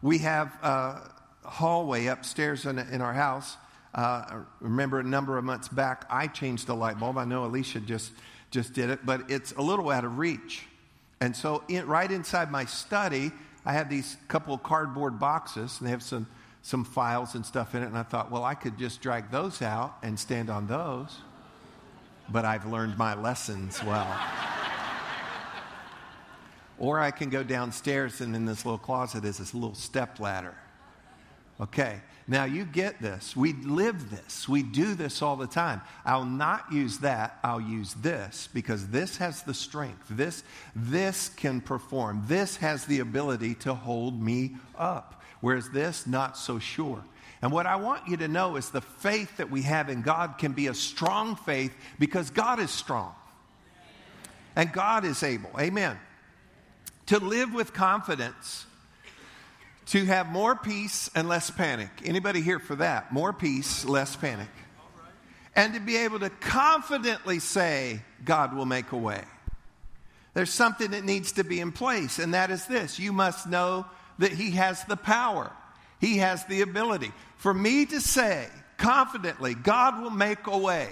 we 0.00 0.18
have 0.18 0.48
a 0.62 1.10
hallway 1.44 2.06
upstairs 2.06 2.66
in, 2.66 2.78
in 2.78 3.00
our 3.00 3.14
house 3.14 3.56
uh, 3.94 4.40
remember 4.60 5.00
a 5.00 5.04
number 5.04 5.38
of 5.38 5.44
months 5.44 5.68
back, 5.68 6.04
I 6.10 6.26
changed 6.26 6.66
the 6.66 6.74
light 6.74 6.98
bulb. 6.98 7.18
I 7.18 7.24
know 7.24 7.44
Alicia 7.44 7.80
just, 7.80 8.12
just 8.50 8.72
did 8.72 8.90
it, 8.90 9.04
but 9.04 9.30
it's 9.30 9.52
a 9.52 9.62
little 9.62 9.90
out 9.90 10.04
of 10.04 10.18
reach. 10.18 10.66
And 11.20 11.34
so, 11.34 11.64
in, 11.68 11.86
right 11.86 12.10
inside 12.10 12.50
my 12.50 12.64
study, 12.64 13.32
I 13.64 13.72
have 13.72 13.90
these 13.90 14.16
couple 14.28 14.54
of 14.54 14.62
cardboard 14.62 15.18
boxes, 15.18 15.78
and 15.78 15.86
they 15.86 15.90
have 15.90 16.02
some, 16.02 16.26
some 16.62 16.84
files 16.84 17.34
and 17.34 17.44
stuff 17.44 17.74
in 17.74 17.82
it. 17.82 17.86
And 17.86 17.98
I 17.98 18.02
thought, 18.02 18.30
well, 18.30 18.44
I 18.44 18.54
could 18.54 18.78
just 18.78 19.00
drag 19.00 19.30
those 19.30 19.62
out 19.62 19.96
and 20.02 20.18
stand 20.18 20.48
on 20.48 20.66
those. 20.66 21.18
But 22.30 22.44
I've 22.44 22.66
learned 22.66 22.98
my 22.98 23.14
lessons 23.14 23.82
well. 23.82 24.06
or 26.78 27.00
I 27.00 27.10
can 27.10 27.30
go 27.30 27.42
downstairs, 27.42 28.20
and 28.20 28.36
in 28.36 28.44
this 28.44 28.64
little 28.64 28.78
closet 28.78 29.24
is 29.24 29.38
this 29.38 29.54
little 29.54 29.74
step 29.74 30.20
ladder. 30.20 30.54
Okay, 31.60 32.00
now 32.30 32.44
you 32.44 32.66
get 32.66 33.00
this. 33.00 33.34
We 33.34 33.54
live 33.54 34.10
this. 34.10 34.46
We 34.46 34.62
do 34.62 34.94
this 34.94 35.22
all 35.22 35.36
the 35.36 35.46
time. 35.46 35.80
I'll 36.04 36.26
not 36.26 36.70
use 36.70 36.98
that. 36.98 37.38
I'll 37.42 37.60
use 37.60 37.94
this 37.94 38.50
because 38.52 38.88
this 38.88 39.16
has 39.16 39.42
the 39.42 39.54
strength. 39.54 40.04
This, 40.10 40.44
this 40.76 41.30
can 41.30 41.62
perform. 41.62 42.24
This 42.26 42.56
has 42.56 42.84
the 42.84 43.00
ability 43.00 43.54
to 43.56 43.72
hold 43.72 44.22
me 44.22 44.56
up. 44.76 45.22
Whereas 45.40 45.70
this, 45.70 46.06
not 46.06 46.36
so 46.36 46.58
sure. 46.58 47.02
And 47.40 47.50
what 47.50 47.64
I 47.64 47.76
want 47.76 48.06
you 48.06 48.18
to 48.18 48.28
know 48.28 48.56
is 48.56 48.68
the 48.68 48.82
faith 48.82 49.38
that 49.38 49.50
we 49.50 49.62
have 49.62 49.88
in 49.88 50.02
God 50.02 50.36
can 50.36 50.52
be 50.52 50.66
a 50.66 50.74
strong 50.74 51.34
faith 51.34 51.74
because 51.98 52.28
God 52.28 52.60
is 52.60 52.70
strong. 52.70 53.14
And 54.54 54.70
God 54.70 55.06
is 55.06 55.22
able. 55.22 55.50
Amen. 55.58 55.96
To 57.06 57.18
live 57.20 57.54
with 57.54 57.72
confidence 57.72 58.66
to 59.88 60.04
have 60.04 60.30
more 60.30 60.54
peace 60.54 61.10
and 61.14 61.28
less 61.28 61.50
panic. 61.50 61.88
Anybody 62.04 62.42
here 62.42 62.58
for 62.58 62.76
that? 62.76 63.10
More 63.10 63.32
peace, 63.32 63.84
less 63.84 64.16
panic. 64.16 64.48
And 65.56 65.74
to 65.74 65.80
be 65.80 65.96
able 65.96 66.20
to 66.20 66.30
confidently 66.30 67.38
say, 67.38 68.02
God 68.24 68.54
will 68.54 68.66
make 68.66 68.92
a 68.92 68.96
way. 68.96 69.24
There's 70.34 70.52
something 70.52 70.90
that 70.90 71.04
needs 71.04 71.32
to 71.32 71.44
be 71.44 71.58
in 71.58 71.72
place, 71.72 72.18
and 72.18 72.34
that 72.34 72.50
is 72.50 72.66
this 72.66 72.98
you 72.98 73.12
must 73.12 73.48
know 73.48 73.86
that 74.18 74.30
He 74.30 74.52
has 74.52 74.84
the 74.84 74.96
power, 74.96 75.50
He 76.00 76.18
has 76.18 76.44
the 76.44 76.60
ability. 76.60 77.10
For 77.38 77.54
me 77.54 77.86
to 77.86 78.00
say 78.00 78.46
confidently, 78.76 79.54
God 79.54 80.02
will 80.02 80.10
make 80.10 80.46
a 80.46 80.58
way, 80.58 80.90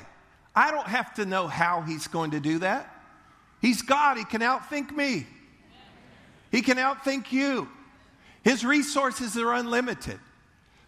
I 0.55 0.71
don't 0.71 0.89
have 0.89 1.15
to 1.15 1.27
know 1.27 1.47
how 1.49 1.83
He's 1.83 2.09
going 2.09 2.31
to 2.31 2.41
do 2.41 2.61
that. 2.61 2.93
He's 3.61 3.83
God, 3.83 4.17
He 4.17 4.25
can 4.25 4.41
outthink 4.41 4.91
me, 4.91 5.27
He 6.51 6.63
can 6.63 6.79
outthink 6.79 7.31
you. 7.31 7.69
His 8.47 8.65
resources 8.65 9.37
are 9.37 9.55
unlimited. 9.55 10.21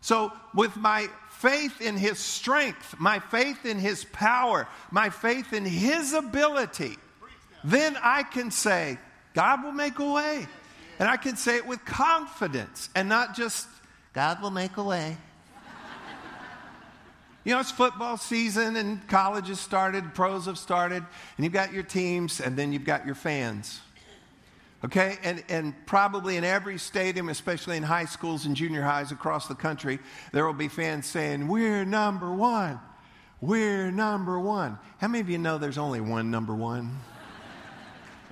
So, 0.01 0.33
with 0.55 0.77
my 0.77 1.09
faith 1.31 1.81
in 1.81 1.97
His 1.97 2.21
strength, 2.21 2.95
my 3.01 3.19
faith 3.19 3.67
in 3.67 3.81
His 3.81 4.05
power, 4.13 4.69
my 4.93 5.11
faith 5.11 5.53
in 5.53 5.65
His 5.65 6.13
ability, 6.13 6.97
then 7.65 7.97
I 8.01 8.23
can 8.23 8.53
say, 8.53 8.97
God 9.35 9.65
will 9.65 9.73
make 9.73 9.99
a 9.99 10.09
way. 10.09 10.47
And 11.01 11.09
I 11.09 11.17
can 11.17 11.35
say 11.35 11.57
it 11.57 11.67
with 11.67 11.85
confidence 11.85 12.91
and 12.95 13.09
not 13.09 13.35
just, 13.35 13.67
God 14.13 14.41
will 14.41 14.53
make 14.53 14.77
a 14.77 14.85
way. 14.85 15.17
You 17.43 17.55
know, 17.55 17.61
it's 17.61 17.73
football 17.73 18.19
season 18.19 18.77
and 18.77 19.05
college 19.09 19.49
has 19.49 19.59
started, 19.59 20.15
pros 20.15 20.47
have 20.47 20.59
started, 20.59 21.03
and 21.37 21.45
you've 21.45 21.53
got 21.53 21.73
your 21.73 21.83
teams 21.83 22.41
and 22.41 22.57
then 22.57 22.73
you've 22.73 22.85
got 22.85 23.05
your 23.05 23.17
fans. 23.17 23.81
Okay, 24.85 25.19
and, 25.25 25.43
and 25.49 25.75
probably 25.87 26.37
in 26.37 26.45
every 26.45 26.79
stadium, 26.79 27.29
especially 27.29 27.77
in 27.77 27.83
high 27.83 28.05
schools 28.05 28.47
and 28.47 28.55
junior 28.55 28.83
highs 28.83 29.11
across 29.11 29.49
the 29.49 29.57
country, 29.57 29.99
there 30.33 30.47
will 30.47 30.53
be 30.53 30.69
fans 30.69 31.07
saying, 31.07 31.49
We're 31.49 31.85
number 31.85 32.33
one. 32.33 32.79
We're 33.41 33.91
number 33.91 34.39
one. 34.39 34.79
How 34.99 35.09
many 35.09 35.21
of 35.21 35.31
you 35.31 35.39
know 35.39 35.59
there's 35.59 35.79
only 35.79 36.01
one 36.01 36.31
number 36.31 36.55
one? 36.55 36.97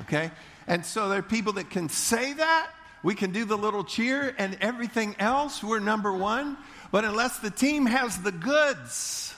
Okay? 0.03 0.31
And 0.67 0.85
so 0.85 1.09
there 1.09 1.21
are 1.21 1.23
people 1.23 1.55
that 1.55 1.71
can 1.71 1.89
say 1.89 2.35
that. 2.35 2.71
We 3.03 3.15
can 3.15 3.33
do 3.33 3.47
the 3.47 3.57
little 3.57 3.83
cheer 3.83 4.35
and 4.37 4.59
everything 4.61 5.17
else. 5.19 5.65
We're 5.65 5.81
number 5.81 6.13
one. 6.13 6.59
But 6.93 7.07
unless 7.07 7.39
the 7.39 7.51
team 7.51 7.87
has 7.87 8.19
the 8.19 8.31
goods, 8.31 9.35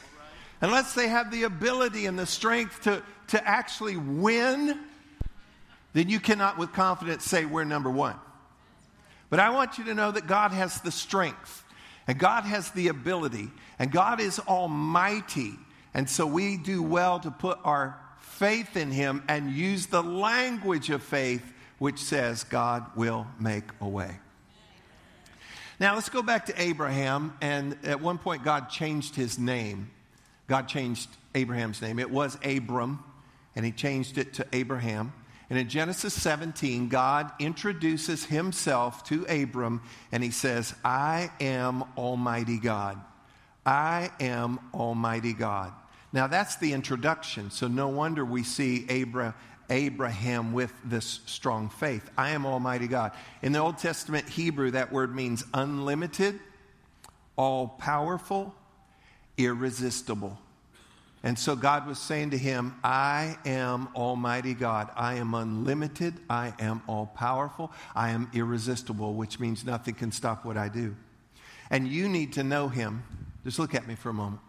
unless 0.61 0.94
they 0.94 1.07
have 1.07 1.31
the 1.31 1.44
ability 1.44 2.07
and 2.07 2.18
the 2.18 2.27
strength 2.27 2.83
to, 2.83 3.03
to 3.29 3.49
actually 3.49 3.97
win, 3.97 4.81
then 5.92 6.09
you 6.09 6.20
cannot 6.20 6.59
with 6.59 6.72
confidence 6.72 7.24
say 7.24 7.44
we're 7.44 7.64
number 7.64 7.90
one. 7.90 8.16
But 9.31 9.40
I 9.40 9.51
want 9.51 9.79
you 9.79 9.85
to 9.85 9.94
know 9.94 10.11
that 10.11 10.27
God 10.27 10.53
has 10.53 10.81
the 10.81 10.90
strength 10.90 11.64
and 12.07 12.18
God 12.18 12.44
has 12.44 12.70
the 12.70 12.88
ability 12.88 13.51
and 13.79 13.90
God 13.90 14.20
is 14.20 14.38
almighty. 14.40 15.53
And 15.94 16.09
so 16.09 16.27
we 16.27 16.57
do 16.57 16.83
well 16.83 17.20
to 17.20 17.31
put 17.31 17.59
our 17.64 17.98
faith 18.20 18.77
in 18.77 18.90
Him 18.90 19.22
and 19.29 19.51
use 19.51 19.87
the 19.87 20.03
language 20.03 20.90
of 20.90 21.03
faith, 21.03 21.42
which 21.79 21.98
says 21.98 22.44
God 22.44 22.87
will 22.96 23.27
make 23.38 23.64
a 23.81 23.88
way. 23.88 24.18
Now 25.81 25.94
let's 25.94 26.09
go 26.09 26.22
back 26.22 26.46
to 26.46 26.61
Abraham. 26.61 27.37
And 27.40 27.77
at 27.85 28.01
one 28.01 28.18
point, 28.18 28.44
God 28.44 28.68
changed 28.68 29.14
his 29.14 29.38
name. 29.38 29.90
God 30.48 30.66
changed 30.66 31.09
Abraham's 31.35 31.81
name. 31.81 31.98
It 31.98 32.11
was 32.11 32.37
Abram, 32.44 33.05
and 33.55 33.64
he 33.64 33.70
changed 33.70 34.18
it 34.18 34.35
to 34.35 34.46
Abraham. 34.53 35.12
And 35.50 35.58
in 35.58 35.68
Genesis 35.68 36.12
17, 36.14 36.88
God 36.88 37.32
introduces 37.38 38.24
himself 38.24 39.04
to 39.04 39.24
Abram 39.24 39.82
and 40.12 40.22
he 40.22 40.30
says, 40.30 40.74
I 40.84 41.30
am 41.40 41.84
Almighty 41.96 42.58
God. 42.58 43.00
I 43.64 44.11
am 44.20 44.61
Almighty 44.74 45.32
God. 45.32 45.72
Now 46.12 46.26
that's 46.26 46.56
the 46.56 46.72
introduction, 46.72 47.50
so 47.50 47.68
no 47.68 47.88
wonder 47.88 48.24
we 48.24 48.42
see 48.42 48.87
Abra, 48.88 49.34
Abraham 49.70 50.52
with 50.52 50.72
this 50.84 51.20
strong 51.26 51.68
faith. 51.68 52.08
I 52.16 52.30
am 52.30 52.46
Almighty 52.46 52.88
God. 52.88 53.12
In 53.42 53.52
the 53.52 53.58
Old 53.58 53.78
Testament 53.78 54.28
Hebrew, 54.28 54.70
that 54.70 54.92
word 54.92 55.14
means 55.14 55.44
unlimited, 55.52 56.40
all 57.37 57.68
powerful, 57.68 58.54
irresistible. 59.37 60.38
And 61.22 61.38
so 61.38 61.57
God 61.57 61.87
was 61.87 61.98
saying 61.98 62.31
to 62.31 62.38
him, 62.38 62.76
I 62.85 63.37
am 63.44 63.88
Almighty 63.96 64.54
God. 64.54 64.90
I 64.96 65.14
am 65.14 65.35
unlimited. 65.35 66.14
I 66.31 66.54
am 66.61 66.83
all 66.87 67.07
powerful. 67.07 67.72
I 67.94 68.11
am 68.11 68.31
irresistible, 68.33 69.14
which 69.14 69.40
means 69.40 69.64
nothing 69.64 69.94
can 69.94 70.12
stop 70.12 70.44
what 70.44 70.57
I 70.57 70.68
do. 70.68 70.94
And 71.70 71.88
you 71.88 72.09
need 72.09 72.35
to 72.35 72.44
know 72.44 72.68
him. 72.68 73.02
Just 73.44 73.59
look 73.59 73.74
at 73.74 73.88
me 73.88 73.96
for 73.96 74.11
a 74.11 74.14
moment. 74.14 74.40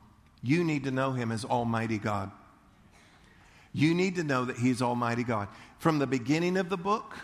You 0.44 0.64
need 0.64 0.84
to 0.84 0.92
know 0.92 1.12
him 1.12 1.32
as 1.32 1.44
Almighty 1.44 1.98
God. 1.98 2.32
You 3.74 3.94
need 3.94 4.16
to 4.16 4.24
know 4.24 4.46
that 4.46 4.58
he's 4.58 4.82
Almighty 4.82 5.24
God. 5.24 5.48
From 5.80 6.00
the 6.00 6.08
beginning 6.08 6.58
of 6.58 6.70
the 6.70 6.78
book, 6.78 7.18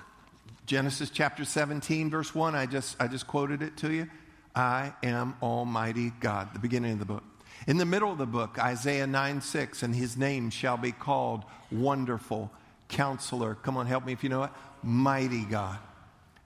Genesis 0.65 1.09
chapter 1.09 1.45
17, 1.45 2.09
verse 2.09 2.33
1, 2.33 2.55
I 2.55 2.65
just, 2.65 2.95
I 2.99 3.07
just 3.07 3.27
quoted 3.27 3.61
it 3.61 3.77
to 3.77 3.91
you. 3.91 4.07
I 4.55 4.93
am 5.03 5.35
Almighty 5.41 6.11
God, 6.19 6.53
the 6.53 6.59
beginning 6.59 6.93
of 6.93 6.99
the 6.99 7.05
book. 7.05 7.23
In 7.67 7.77
the 7.77 7.85
middle 7.85 8.11
of 8.11 8.19
the 8.19 8.27
book, 8.27 8.59
Isaiah 8.59 9.07
9 9.07 9.41
6, 9.41 9.81
and 9.81 9.95
his 9.95 10.15
name 10.15 10.51
shall 10.51 10.77
be 10.77 10.91
called 10.91 11.43
Wonderful 11.71 12.51
Counselor. 12.89 13.55
Come 13.55 13.75
on, 13.75 13.87
help 13.87 14.05
me 14.05 14.13
if 14.13 14.23
you 14.23 14.29
know 14.29 14.43
it. 14.43 14.51
Mighty 14.83 15.45
God. 15.45 15.79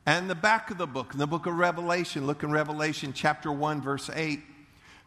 And 0.06 0.30
the 0.30 0.36
back 0.36 0.72
of 0.72 0.78
the 0.78 0.88
book, 0.88 1.14
in 1.14 1.20
the 1.20 1.28
book 1.28 1.46
of 1.46 1.56
Revelation, 1.56 2.26
look 2.26 2.44
in 2.44 2.52
Revelation 2.52 3.12
chapter 3.14 3.52
1, 3.52 3.82
verse 3.82 4.10
8. 4.14 4.40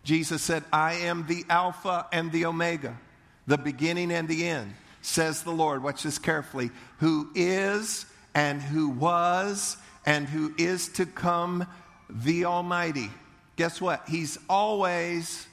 Jesus 0.05 0.43
said, 0.43 0.65
I 0.71 0.95
am 0.95 1.27
the 1.27 1.45
Alpha 1.49 2.07
and 2.13 2.31
the 2.31 2.45
Omega, 2.45 2.99
the 3.47 3.57
beginning 3.57 4.13
and 4.13 4.29
the 4.29 4.47
end, 4.47 4.75
says 5.01 5.43
the 5.43 5.51
Lord. 5.51 5.83
Watch 5.83 6.03
this 6.03 6.19
carefully. 6.19 6.71
Who 6.99 7.31
is 7.35 8.05
and 8.35 8.61
who 8.61 8.91
was 8.91 9.79
and 10.05 10.29
who 10.29 10.53
is 10.59 10.89
to 10.91 11.07
come, 11.07 11.67
the 12.11 12.45
Almighty. 12.45 13.11
Guess 13.57 13.81
what? 13.81 14.03
He's 14.09 14.39
always 14.49 15.47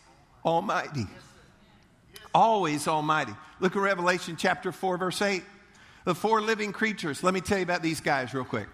Almighty. 0.45 1.07
Always 2.33 2.87
Almighty. 2.87 3.33
Look 3.59 3.75
at 3.75 3.81
Revelation 3.81 4.35
chapter 4.37 4.71
4, 4.71 4.97
verse 4.97 5.21
8. 5.21 5.43
The 6.05 6.15
four 6.15 6.41
living 6.41 6.71
creatures. 6.71 7.23
Let 7.23 7.33
me 7.33 7.41
tell 7.41 7.57
you 7.57 7.63
about 7.63 7.81
these 7.81 7.99
guys 7.99 8.33
real 8.33 8.45
quick. 8.45 8.67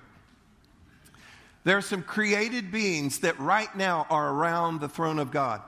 There 1.63 1.77
are 1.77 1.81
some 1.81 2.03
created 2.03 2.71
beings 2.71 3.19
that 3.19 3.39
right 3.39 3.75
now 3.75 4.05
are 4.09 4.31
around 4.31 4.79
the 4.79 4.87
throne 4.87 5.17
of 5.17 5.31
God. 5.31 5.61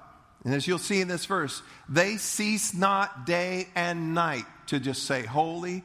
And 0.43 0.53
as 0.53 0.67
you'll 0.67 0.77
see 0.77 1.01
in 1.01 1.07
this 1.07 1.25
verse, 1.25 1.62
they 1.89 2.17
cease 2.17 2.73
not 2.73 3.25
day 3.25 3.67
and 3.75 4.13
night 4.13 4.45
to 4.67 4.79
just 4.79 5.03
say, 5.03 5.25
Holy, 5.25 5.83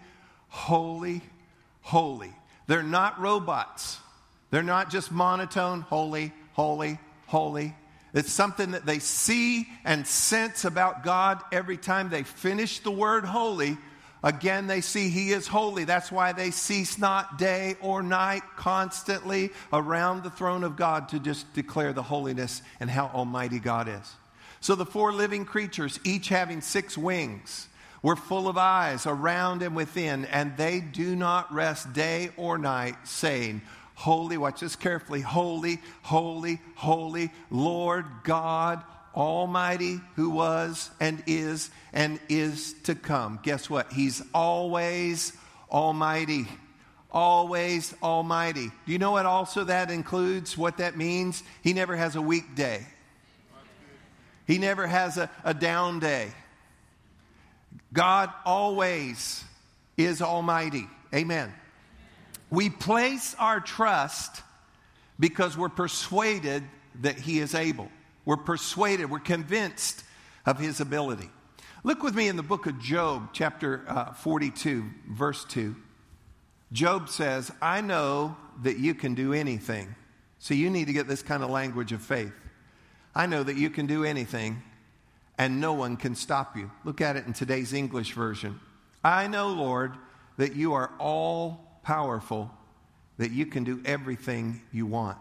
holy, 0.49 1.23
holy. 1.81 2.33
They're 2.67 2.83
not 2.83 3.19
robots. 3.21 3.99
They're 4.51 4.63
not 4.63 4.91
just 4.91 5.11
monotone, 5.11 5.81
holy, 5.81 6.33
holy, 6.53 6.99
holy, 7.27 7.75
it's 8.15 8.33
something 8.33 8.73
that 8.73 8.85
they 8.85 8.99
see 8.99 9.67
and 9.85 10.07
sense 10.07 10.65
about 10.65 11.03
God 11.03 11.41
every 11.51 11.79
time 11.79 12.11
they 12.11 12.23
finish 12.23 12.81
the 12.81 12.91
word 12.91 13.25
holy. 13.25 13.79
Again, 14.23 14.67
they 14.67 14.83
see 14.83 15.09
He 15.09 15.33
is 15.33 15.47
holy. 15.47 15.85
That's 15.85 16.13
why 16.13 16.33
they 16.33 16.51
cease 16.51 16.99
not 16.99 17.39
day 17.39 17.77
or 17.81 18.03
night 18.03 18.43
constantly 18.57 19.51
around 19.73 20.23
the 20.23 20.31
throne 20.31 20.63
of 20.63 20.77
God 20.77 21.09
to 21.09 21.19
just 21.19 21.53
declare 21.55 21.93
the 21.93 22.03
holiness 22.03 22.63
and 22.79 22.91
how 22.91 23.07
almighty 23.09 23.59
God 23.59 23.89
is. 23.89 24.13
So 24.61 24.75
the 24.75 24.87
four 24.87 25.13
living 25.13 25.45
creatures, 25.45 25.99
each 26.05 26.29
having 26.29 26.61
six 26.61 26.97
wings, 26.97 27.67
were 28.03 28.17
full 28.17 28.47
of 28.47 28.59
eyes 28.59 29.07
around 29.07 29.63
and 29.63 29.75
within, 29.75 30.25
and 30.27 30.57
they 30.57 30.81
do 30.81 31.17
not 31.17 31.53
rest 31.53 31.93
day 31.93 32.31
or 32.37 32.59
night, 32.59 32.97
saying, 33.05 33.63
holy, 33.95 34.37
watch 34.37 34.61
this 34.61 34.77
carefully, 34.77 35.21
holy, 35.21 35.79
holy, 36.03 36.61
holy, 36.75 37.31
Lord 37.51 38.05
God 38.25 38.83
Almighty, 39.15 40.01
who 40.17 40.31
was 40.31 40.91
and 41.01 41.23
is 41.27 41.71
and 41.93 42.19
is 42.29 42.75
to 42.85 42.95
come. 42.95 43.41
Guess 43.43 43.69
what? 43.69 43.93
He's 43.93 44.23
always 44.35 45.33
Almighty. 45.71 46.47
Always 47.11 47.95
Almighty. 48.03 48.69
Do 48.87 48.93
you 48.93 48.99
know 48.99 49.13
what 49.13 49.27
also 49.27 49.65
that 49.65 49.91
includes? 49.91 50.57
What 50.57 50.79
that 50.79 50.97
means? 50.97 51.43
He 51.63 51.75
never 51.75 51.95
has 51.95 52.17
a 52.17 52.23
weekday, 52.23 52.87
He 54.47 54.59
never 54.59 54.87
has 54.87 55.19
a, 55.19 55.31
a 55.45 55.53
down 55.53 56.01
day. 56.01 56.33
God 57.93 58.31
always 58.47 59.45
is 59.99 60.23
Almighty. 60.23 60.89
Amen. 61.15 61.53
We 62.53 62.69
place 62.69 63.35
our 63.39 63.61
trust 63.61 64.43
because 65.19 65.57
we're 65.57 65.71
persuaded 65.71 66.63
that 67.01 67.19
He 67.19 67.39
is 67.39 67.55
able. 67.55 67.89
We're 68.27 68.37
persuaded, 68.37 69.11
we're 69.11 69.21
convinced 69.21 70.05
of 70.45 70.59
His 70.61 70.79
ability. 70.79 71.31
Look 71.83 72.03
with 72.03 72.15
me 72.15 72.29
in 72.29 72.37
the 72.37 72.43
book 72.43 72.67
of 72.67 72.79
Job, 72.79 73.31
chapter 73.33 73.85
uh, 73.89 74.13
42, 74.13 74.85
verse 75.09 75.47
2. 75.47 75.75
Job 76.73 77.09
says, 77.09 77.51
I 77.63 77.81
know 77.81 78.37
that 78.63 78.79
you 78.79 78.95
can 78.95 79.15
do 79.15 79.33
anything. 79.33 79.95
So 80.39 80.53
you 80.53 80.69
need 80.69 80.89
to 80.89 80.93
get 80.93 81.09
this 81.09 81.23
kind 81.23 81.43
of 81.43 81.49
language 81.49 81.93
of 81.93 82.03
faith. 82.03 82.35
I 83.15 83.25
know 83.25 83.43
that 83.43 83.57
you 83.57 83.71
can 83.71 83.87
do 83.87 84.05
anything 84.05 84.63
and 85.39 85.59
no 85.59 85.73
one 85.73 85.97
can 85.97 86.15
stop 86.15 86.55
you. 86.55 86.71
Look 86.85 87.01
at 87.01 87.17
it 87.17 87.27
in 87.27 87.33
today's 87.33 87.73
English 87.73 88.13
version. 88.13 88.61
I 89.03 89.27
know, 89.27 89.49
Lord, 89.49 89.95
that 90.37 90.55
you 90.55 90.75
are 90.75 90.91
all 90.99 91.72
powerful 91.83 92.51
that 93.19 93.31
you 93.31 93.47
can 93.47 93.65
do 93.65 93.81
everything 93.85 94.63
you 94.73 94.87
want. 94.87 95.19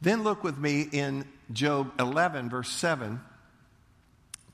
Then 0.00 0.22
look 0.22 0.44
with 0.44 0.58
me 0.58 0.88
in 0.92 1.24
Job 1.52 1.92
11, 1.98 2.50
verse 2.50 2.70
7. 2.70 3.20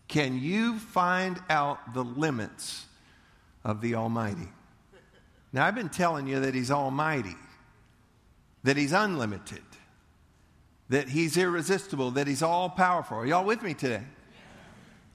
Can 0.08 0.40
you 0.40 0.78
find 0.78 1.40
out 1.48 1.94
the 1.94 2.04
limits 2.04 2.84
of 3.64 3.80
the 3.80 3.94
Almighty? 3.94 4.48
Now, 5.52 5.66
I've 5.66 5.74
been 5.74 5.88
telling 5.88 6.26
you 6.26 6.40
that 6.40 6.54
He's 6.54 6.70
Almighty, 6.70 7.36
that 8.62 8.76
He's 8.76 8.92
unlimited, 8.92 9.62
that 10.88 11.08
He's 11.08 11.36
irresistible, 11.36 12.12
that 12.12 12.26
He's 12.26 12.42
all 12.42 12.68
powerful. 12.68 13.18
Are 13.18 13.26
y'all 13.26 13.44
with 13.44 13.62
me 13.62 13.74
today? 13.74 14.02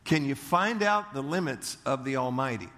Can 0.04 0.26
you 0.26 0.36
find 0.36 0.84
out 0.84 1.14
the 1.14 1.22
limits 1.22 1.78
of 1.86 2.06
the 2.06 2.16
Almighty? 2.16 2.70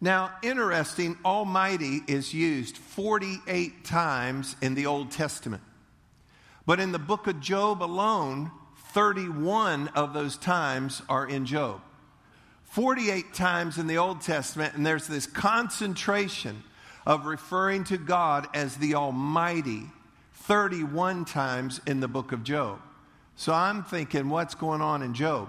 Now, 0.00 0.30
interesting, 0.42 1.18
Almighty 1.24 2.02
is 2.06 2.32
used 2.32 2.76
48 2.76 3.84
times 3.84 4.54
in 4.62 4.74
the 4.74 4.86
Old 4.86 5.10
Testament. 5.10 5.62
But 6.66 6.78
in 6.78 6.92
the 6.92 6.98
book 6.98 7.26
of 7.26 7.40
Job 7.40 7.82
alone, 7.82 8.52
31 8.92 9.88
of 9.88 10.14
those 10.14 10.36
times 10.36 11.02
are 11.08 11.26
in 11.26 11.46
Job. 11.46 11.80
48 12.64 13.32
times 13.34 13.78
in 13.78 13.86
the 13.86 13.98
Old 13.98 14.20
Testament, 14.20 14.74
and 14.74 14.86
there's 14.86 15.06
this 15.06 15.26
concentration 15.26 16.62
of 17.06 17.26
referring 17.26 17.84
to 17.84 17.96
God 17.96 18.46
as 18.54 18.76
the 18.76 18.94
Almighty 18.94 19.84
31 20.34 21.24
times 21.24 21.80
in 21.86 22.00
the 22.00 22.08
book 22.08 22.32
of 22.32 22.44
Job. 22.44 22.80
So 23.36 23.52
I'm 23.52 23.82
thinking, 23.82 24.28
what's 24.28 24.54
going 24.54 24.80
on 24.80 25.02
in 25.02 25.14
Job? 25.14 25.48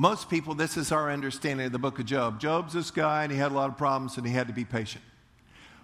Most 0.00 0.30
people, 0.30 0.54
this 0.54 0.78
is 0.78 0.92
our 0.92 1.10
understanding 1.10 1.66
of 1.66 1.72
the 1.72 1.78
book 1.78 1.98
of 1.98 2.06
Job. 2.06 2.40
Job's 2.40 2.72
this 2.72 2.90
guy, 2.90 3.24
and 3.24 3.30
he 3.30 3.36
had 3.36 3.52
a 3.52 3.54
lot 3.54 3.68
of 3.68 3.76
problems, 3.76 4.16
and 4.16 4.26
he 4.26 4.32
had 4.32 4.46
to 4.46 4.54
be 4.54 4.64
patient. 4.64 5.04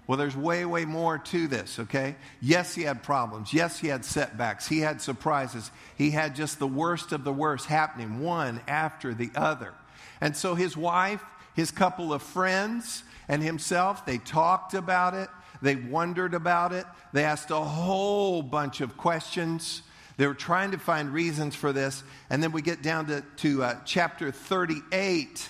Well, 0.07 0.17
there's 0.17 0.35
way, 0.35 0.65
way 0.65 0.87
more 0.87 1.19
to 1.19 1.47
this, 1.47 1.79
okay? 1.79 2.17
Yes, 2.41 2.75
he 2.75 2.85
had 2.85 3.03
problems. 3.03 3.53
Yes, 3.53 3.79
he 3.79 3.89
had 3.89 4.07
setbacks. 4.07 4.67
He 4.67 4.79
had 4.79 5.03
surprises. 5.03 5.71
He 5.99 6.13
had 6.13 6.35
just 6.35 6.59
the 6.59 6.67
worst 6.67 7.13
of 7.13 7.25
the 7.25 7.33
worst 7.33 7.67
happening, 7.67 8.21
one 8.21 8.63
after 8.67 9.13
the 9.13 9.29
other. 9.35 9.75
And 10.23 10.35
so 10.35 10.55
his 10.55 10.79
wife, 10.79 11.23
his 11.55 11.71
couple 11.71 12.15
of 12.15 12.23
friends, 12.23 13.05
and 13.29 13.43
himself, 13.43 14.07
they 14.07 14.17
talked 14.17 14.73
about 14.73 15.13
it. 15.13 15.29
They 15.61 15.77
wondered 15.77 16.33
about 16.33 16.73
it. 16.73 16.87
They 17.13 17.25
asked 17.25 17.51
a 17.51 17.57
whole 17.57 18.41
bunch 18.41 18.81
of 18.81 18.97
questions. 18.97 19.83
They 20.17 20.27
were 20.27 20.35
trying 20.35 20.71
to 20.71 20.79
find 20.79 21.13
reasons 21.13 21.55
for 21.55 21.73
this. 21.73 22.03
And 22.31 22.43
then 22.43 22.53
we 22.53 22.63
get 22.63 22.83
down 22.83 23.07
to, 23.07 23.23
to 23.39 23.63
uh, 23.63 23.77
chapter 23.85 24.31
38, 24.31 25.49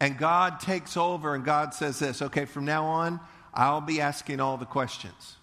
and 0.00 0.16
God 0.16 0.60
takes 0.60 0.96
over, 0.96 1.34
and 1.34 1.44
God 1.44 1.74
says 1.74 1.98
this 1.98 2.22
okay, 2.22 2.44
from 2.44 2.64
now 2.64 2.84
on, 2.84 3.20
I'll 3.52 3.80
be 3.80 4.00
asking 4.00 4.40
all 4.40 4.56
the 4.56 4.66
questions. 4.66 5.36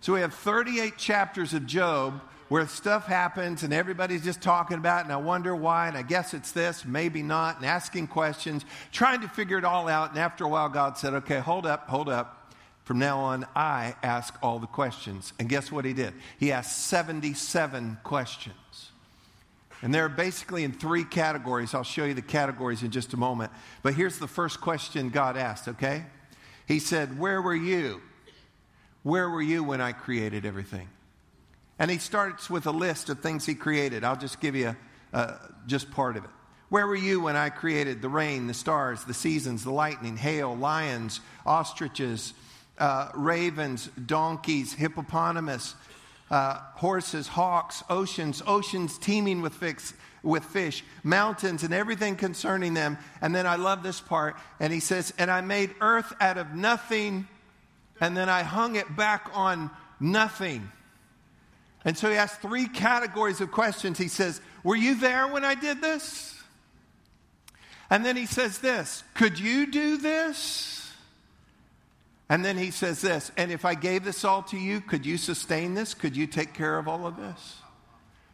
So 0.00 0.14
we 0.14 0.20
have 0.20 0.34
38 0.34 0.96
chapters 0.96 1.54
of 1.54 1.66
Job 1.66 2.20
where 2.48 2.66
stuff 2.66 3.06
happens 3.06 3.62
and 3.62 3.72
everybody's 3.72 4.24
just 4.24 4.42
talking 4.42 4.76
about 4.76 5.00
it, 5.00 5.04
and 5.04 5.12
I 5.12 5.18
wonder 5.18 5.54
why, 5.54 5.86
and 5.86 5.96
I 5.96 6.02
guess 6.02 6.34
it's 6.34 6.50
this, 6.50 6.84
maybe 6.84 7.22
not, 7.22 7.58
and 7.58 7.64
asking 7.64 8.08
questions, 8.08 8.64
trying 8.90 9.20
to 9.20 9.28
figure 9.28 9.56
it 9.56 9.64
all 9.64 9.88
out. 9.88 10.10
And 10.10 10.18
after 10.18 10.44
a 10.44 10.48
while, 10.48 10.68
God 10.68 10.98
said, 10.98 11.14
Okay, 11.14 11.38
hold 11.38 11.64
up, 11.64 11.88
hold 11.88 12.08
up. 12.08 12.39
From 12.90 12.98
now 12.98 13.20
on, 13.20 13.46
I 13.54 13.94
ask 14.02 14.36
all 14.42 14.58
the 14.58 14.66
questions. 14.66 15.32
And 15.38 15.48
guess 15.48 15.70
what 15.70 15.84
he 15.84 15.92
did? 15.92 16.12
He 16.40 16.50
asked 16.50 16.88
77 16.88 17.98
questions. 18.02 18.90
And 19.80 19.94
they're 19.94 20.08
basically 20.08 20.64
in 20.64 20.72
three 20.72 21.04
categories. 21.04 21.72
I'll 21.72 21.84
show 21.84 22.04
you 22.04 22.14
the 22.14 22.20
categories 22.20 22.82
in 22.82 22.90
just 22.90 23.12
a 23.12 23.16
moment. 23.16 23.52
But 23.84 23.94
here's 23.94 24.18
the 24.18 24.26
first 24.26 24.60
question 24.60 25.10
God 25.10 25.36
asked, 25.36 25.68
okay? 25.68 26.04
He 26.66 26.80
said, 26.80 27.16
Where 27.16 27.40
were 27.40 27.54
you? 27.54 28.00
Where 29.04 29.30
were 29.30 29.40
you 29.40 29.62
when 29.62 29.80
I 29.80 29.92
created 29.92 30.44
everything? 30.44 30.88
And 31.78 31.92
he 31.92 31.98
starts 31.98 32.50
with 32.50 32.66
a 32.66 32.72
list 32.72 33.08
of 33.08 33.20
things 33.20 33.46
he 33.46 33.54
created. 33.54 34.02
I'll 34.02 34.16
just 34.16 34.40
give 34.40 34.56
you 34.56 34.74
uh, 35.12 35.36
just 35.68 35.92
part 35.92 36.16
of 36.16 36.24
it. 36.24 36.30
Where 36.70 36.88
were 36.88 36.96
you 36.96 37.20
when 37.20 37.36
I 37.36 37.50
created 37.50 38.02
the 38.02 38.08
rain, 38.08 38.48
the 38.48 38.54
stars, 38.54 39.04
the 39.04 39.14
seasons, 39.14 39.62
the 39.62 39.70
lightning, 39.70 40.16
hail, 40.16 40.56
lions, 40.56 41.20
ostriches, 41.46 42.34
uh, 42.80 43.10
ravens, 43.14 43.88
donkeys, 44.06 44.72
hippopotamus, 44.72 45.74
uh, 46.30 46.54
horses, 46.74 47.28
hawks, 47.28 47.84
oceans, 47.90 48.42
oceans 48.46 48.98
teeming 48.98 49.42
with 49.42 49.54
fish, 49.54 49.92
with 50.22 50.44
fish, 50.44 50.82
mountains, 51.04 51.62
and 51.62 51.74
everything 51.74 52.16
concerning 52.16 52.74
them. 52.74 52.98
And 53.20 53.34
then 53.34 53.46
I 53.46 53.56
love 53.56 53.82
this 53.82 54.00
part. 54.00 54.36
And 54.58 54.72
he 54.72 54.80
says, 54.80 55.12
And 55.18 55.30
I 55.30 55.40
made 55.40 55.74
earth 55.80 56.12
out 56.20 56.38
of 56.38 56.54
nothing, 56.54 57.28
and 58.00 58.16
then 58.16 58.28
I 58.28 58.42
hung 58.42 58.76
it 58.76 58.96
back 58.96 59.30
on 59.34 59.70
nothing. 60.00 60.70
And 61.84 61.96
so 61.96 62.10
he 62.10 62.16
asks 62.16 62.38
three 62.38 62.66
categories 62.66 63.40
of 63.40 63.50
questions. 63.50 63.98
He 63.98 64.08
says, 64.08 64.40
Were 64.64 64.76
you 64.76 64.94
there 64.94 65.28
when 65.28 65.44
I 65.44 65.54
did 65.54 65.80
this? 65.80 66.36
And 67.90 68.06
then 68.06 68.16
he 68.16 68.26
says 68.26 68.58
this 68.58 69.02
Could 69.14 69.38
you 69.38 69.70
do 69.70 69.96
this? 69.96 70.89
And 72.30 72.44
then 72.44 72.56
he 72.56 72.70
says 72.70 73.00
this, 73.00 73.32
and 73.36 73.50
if 73.50 73.64
I 73.64 73.74
gave 73.74 74.04
this 74.04 74.24
all 74.24 74.44
to 74.44 74.56
you, 74.56 74.80
could 74.80 75.04
you 75.04 75.16
sustain 75.16 75.74
this? 75.74 75.94
Could 75.94 76.16
you 76.16 76.28
take 76.28 76.54
care 76.54 76.78
of 76.78 76.86
all 76.86 77.04
of 77.04 77.16
this? 77.16 77.56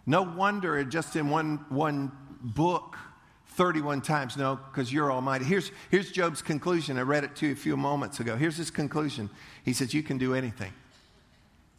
No 0.04 0.20
wonder 0.20 0.84
just 0.84 1.16
in 1.16 1.30
one, 1.30 1.64
one 1.70 2.12
book, 2.42 2.98
31 3.46 4.02
times. 4.02 4.36
No, 4.36 4.56
because 4.56 4.92
you're 4.92 5.10
almighty. 5.10 5.46
Here's, 5.46 5.72
here's 5.90 6.12
Job's 6.12 6.42
conclusion. 6.42 6.98
I 6.98 7.02
read 7.02 7.24
it 7.24 7.36
to 7.36 7.46
you 7.46 7.52
a 7.54 7.56
few 7.56 7.74
moments 7.74 8.20
ago. 8.20 8.36
Here's 8.36 8.58
his 8.58 8.70
conclusion. 8.70 9.30
He 9.64 9.72
says, 9.72 9.94
You 9.94 10.02
can 10.02 10.18
do 10.18 10.34
anything. 10.34 10.74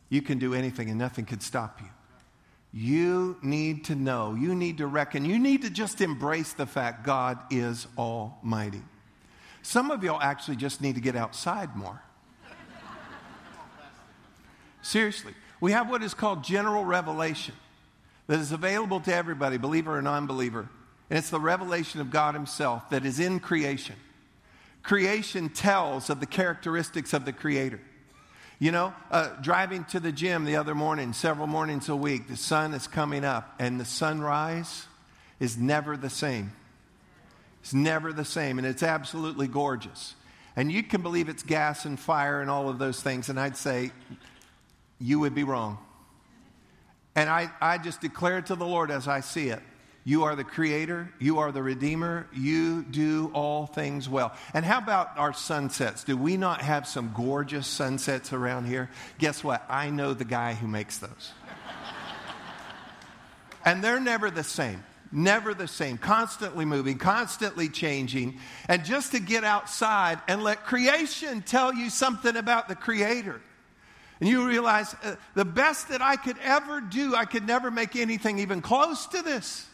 You 0.09 0.23
can 0.23 0.39
do 0.39 0.55
anything, 0.55 0.89
and 0.89 0.97
nothing 0.97 1.25
can 1.25 1.39
stop 1.39 1.79
you. 1.81 1.87
You 2.73 3.37
need 3.43 3.85
to 3.85 3.95
know, 3.95 4.33
you 4.33 4.55
need 4.55 4.79
to 4.79 4.87
reckon, 4.87 5.23
you 5.23 5.37
need 5.37 5.61
to 5.61 5.69
just 5.69 6.01
embrace 6.01 6.53
the 6.53 6.65
fact 6.65 7.05
God 7.05 7.37
is 7.51 7.87
almighty. 7.97 8.81
Some 9.61 9.91
of 9.91 10.03
y'all 10.03 10.21
actually 10.21 10.57
just 10.57 10.81
need 10.81 10.95
to 10.95 11.01
get 11.01 11.15
outside 11.15 11.75
more. 11.75 12.01
Seriously, 14.87 15.33
we 15.59 15.73
have 15.73 15.89
what 15.89 16.01
is 16.01 16.13
called 16.13 16.45
general 16.45 16.85
revelation 16.85 17.53
that 18.27 18.39
is 18.39 18.53
available 18.53 19.01
to 19.01 19.13
everybody, 19.13 19.57
believer 19.57 19.97
or 19.97 20.01
non 20.01 20.27
believer. 20.27 20.69
And 21.09 21.19
it's 21.19 21.29
the 21.29 21.41
revelation 21.41 21.99
of 21.99 22.09
God 22.09 22.35
Himself 22.35 22.89
that 22.91 23.05
is 23.05 23.19
in 23.19 23.41
creation. 23.41 23.97
Creation 24.83 25.49
tells 25.49 26.09
of 26.09 26.21
the 26.21 26.25
characteristics 26.25 27.11
of 27.11 27.25
the 27.25 27.33
Creator. 27.33 27.81
You 28.59 28.71
know, 28.71 28.93
uh, 29.11 29.31
driving 29.41 29.83
to 29.85 29.99
the 29.99 30.13
gym 30.13 30.45
the 30.45 30.55
other 30.55 30.73
morning, 30.73 31.11
several 31.11 31.47
mornings 31.47 31.89
a 31.89 31.95
week, 31.95 32.29
the 32.29 32.37
sun 32.37 32.73
is 32.73 32.87
coming 32.87 33.25
up, 33.25 33.55
and 33.59 33.81
the 33.81 33.85
sunrise 33.85 34.85
is 35.41 35.57
never 35.57 35.97
the 35.97 36.09
same. 36.09 36.53
It's 37.59 37.73
never 37.73 38.13
the 38.13 38.23
same, 38.23 38.57
and 38.57 38.65
it's 38.65 38.83
absolutely 38.83 39.49
gorgeous. 39.49 40.15
And 40.55 40.71
you 40.71 40.81
can 40.81 41.01
believe 41.01 41.27
it's 41.27 41.43
gas 41.43 41.83
and 41.83 41.99
fire 41.99 42.39
and 42.39 42.49
all 42.49 42.69
of 42.69 42.79
those 42.79 43.03
things, 43.03 43.27
and 43.27 43.37
I'd 43.37 43.57
say 43.57 43.91
you 44.99 45.19
would 45.19 45.35
be 45.35 45.43
wrong. 45.43 45.77
And 47.15 47.29
I, 47.29 47.49
I 47.59 47.77
just 47.77 48.01
declare 48.01 48.41
to 48.43 48.55
the 48.55 48.65
Lord 48.65 48.91
as 48.91 49.07
I 49.07 49.21
see 49.21 49.49
it. 49.49 49.61
You 50.07 50.23
are 50.23 50.37
the 50.37 50.45
creator. 50.45 51.11
You 51.19 51.39
are 51.39 51.51
the 51.51 51.61
redeemer. 51.61 52.27
You 52.31 52.83
do 52.83 53.29
all 53.33 53.65
things 53.65 54.07
well. 54.07 54.33
And 54.53 54.63
how 54.63 54.77
about 54.77 55.17
our 55.17 55.33
sunsets? 55.33 56.05
Do 56.05 56.15
we 56.15 56.37
not 56.37 56.61
have 56.61 56.87
some 56.87 57.11
gorgeous 57.13 57.67
sunsets 57.67 58.31
around 58.31 58.67
here? 58.67 58.89
Guess 59.17 59.43
what? 59.43 59.65
I 59.67 59.89
know 59.89 60.13
the 60.13 60.23
guy 60.23 60.53
who 60.53 60.67
makes 60.67 60.99
those. 60.99 61.33
and 63.65 63.83
they're 63.83 63.99
never 63.99 64.31
the 64.31 64.45
same. 64.45 64.81
Never 65.11 65.53
the 65.53 65.67
same. 65.67 65.97
Constantly 65.97 66.63
moving, 66.63 66.97
constantly 66.97 67.67
changing. 67.67 68.39
And 68.69 68.85
just 68.85 69.11
to 69.11 69.19
get 69.19 69.43
outside 69.43 70.21
and 70.29 70.41
let 70.41 70.65
creation 70.65 71.41
tell 71.41 71.73
you 71.73 71.89
something 71.89 72.37
about 72.37 72.69
the 72.69 72.75
creator. 72.75 73.41
And 74.19 74.27
you 74.29 74.47
realize 74.47 74.95
uh, 75.03 75.15
the 75.35 75.45
best 75.45 75.89
that 75.89 76.01
I 76.01 76.15
could 76.15 76.37
ever 76.39 76.81
do, 76.81 77.15
I 77.15 77.25
could 77.25 77.45
never 77.45 77.69
make 77.69 77.95
anything 77.95 78.39
even 78.39 78.61
close 78.61 79.05
to 79.07 79.21
this. 79.21 79.67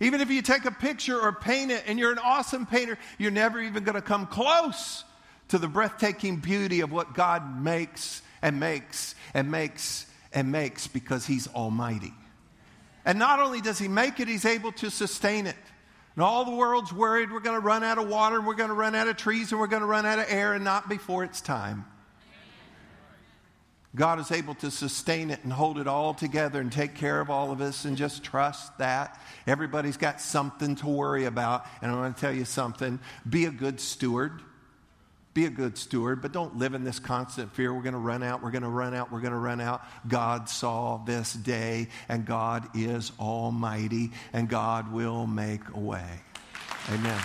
Even 0.00 0.20
if 0.20 0.30
you 0.30 0.42
take 0.42 0.64
a 0.64 0.70
picture 0.70 1.18
or 1.18 1.32
paint 1.32 1.70
it 1.70 1.84
and 1.86 1.98
you're 1.98 2.12
an 2.12 2.18
awesome 2.18 2.66
painter, 2.66 2.98
you're 3.18 3.30
never 3.30 3.60
even 3.60 3.84
going 3.84 3.94
to 3.94 4.02
come 4.02 4.26
close 4.26 5.04
to 5.48 5.58
the 5.58 5.68
breathtaking 5.68 6.36
beauty 6.36 6.80
of 6.80 6.92
what 6.92 7.14
God 7.14 7.62
makes 7.62 8.22
and 8.42 8.60
makes 8.60 9.14
and 9.32 9.50
makes 9.50 10.06
and 10.32 10.52
makes 10.52 10.86
because 10.86 11.26
He's 11.26 11.48
Almighty. 11.48 12.12
And 13.04 13.18
not 13.18 13.40
only 13.40 13.60
does 13.60 13.78
He 13.78 13.88
make 13.88 14.20
it, 14.20 14.28
He's 14.28 14.44
able 14.44 14.72
to 14.72 14.90
sustain 14.90 15.46
it. 15.46 15.56
And 16.14 16.22
all 16.22 16.44
the 16.44 16.54
world's 16.54 16.92
worried 16.92 17.30
we're 17.30 17.40
going 17.40 17.60
to 17.60 17.66
run 17.66 17.84
out 17.84 17.98
of 17.98 18.08
water 18.08 18.36
and 18.36 18.46
we're 18.46 18.54
going 18.54 18.70
to 18.70 18.74
run 18.74 18.94
out 18.94 19.08
of 19.08 19.16
trees 19.16 19.52
and 19.52 19.60
we're 19.60 19.66
going 19.66 19.82
to 19.82 19.86
run 19.86 20.04
out 20.04 20.18
of 20.18 20.26
air 20.28 20.54
and 20.54 20.64
not 20.64 20.88
before 20.88 21.24
it's 21.24 21.40
time. 21.40 21.84
God 23.96 24.20
is 24.20 24.30
able 24.30 24.54
to 24.56 24.70
sustain 24.70 25.30
it 25.30 25.42
and 25.42 25.52
hold 25.52 25.78
it 25.78 25.88
all 25.88 26.12
together 26.12 26.60
and 26.60 26.70
take 26.70 26.94
care 26.94 27.18
of 27.18 27.30
all 27.30 27.50
of 27.50 27.62
us 27.62 27.86
and 27.86 27.96
just 27.96 28.22
trust 28.22 28.76
that. 28.76 29.18
Everybody's 29.46 29.96
got 29.96 30.20
something 30.20 30.76
to 30.76 30.86
worry 30.86 31.24
about. 31.24 31.64
And 31.80 31.90
I 31.90 31.94
want 31.94 32.14
to 32.14 32.20
tell 32.20 32.32
you 32.32 32.44
something 32.44 33.00
be 33.28 33.46
a 33.46 33.50
good 33.50 33.80
steward. 33.80 34.42
Be 35.32 35.44
a 35.44 35.50
good 35.50 35.76
steward, 35.76 36.22
but 36.22 36.32
don't 36.32 36.56
live 36.56 36.72
in 36.72 36.82
this 36.82 36.98
constant 36.98 37.52
fear. 37.52 37.74
We're 37.74 37.82
going 37.82 37.92
to 37.92 37.98
run 37.98 38.22
out, 38.22 38.42
we're 38.42 38.52
going 38.52 38.62
to 38.62 38.70
run 38.70 38.94
out, 38.94 39.12
we're 39.12 39.20
going 39.20 39.34
to 39.34 39.38
run 39.38 39.60
out. 39.60 39.82
God 40.08 40.48
saw 40.48 40.96
this 41.04 41.34
day, 41.34 41.88
and 42.08 42.24
God 42.24 42.66
is 42.74 43.12
almighty, 43.20 44.12
and 44.32 44.48
God 44.48 44.90
will 44.92 45.26
make 45.26 45.60
a 45.74 45.78
way. 45.78 46.20
Amen. 46.90 47.20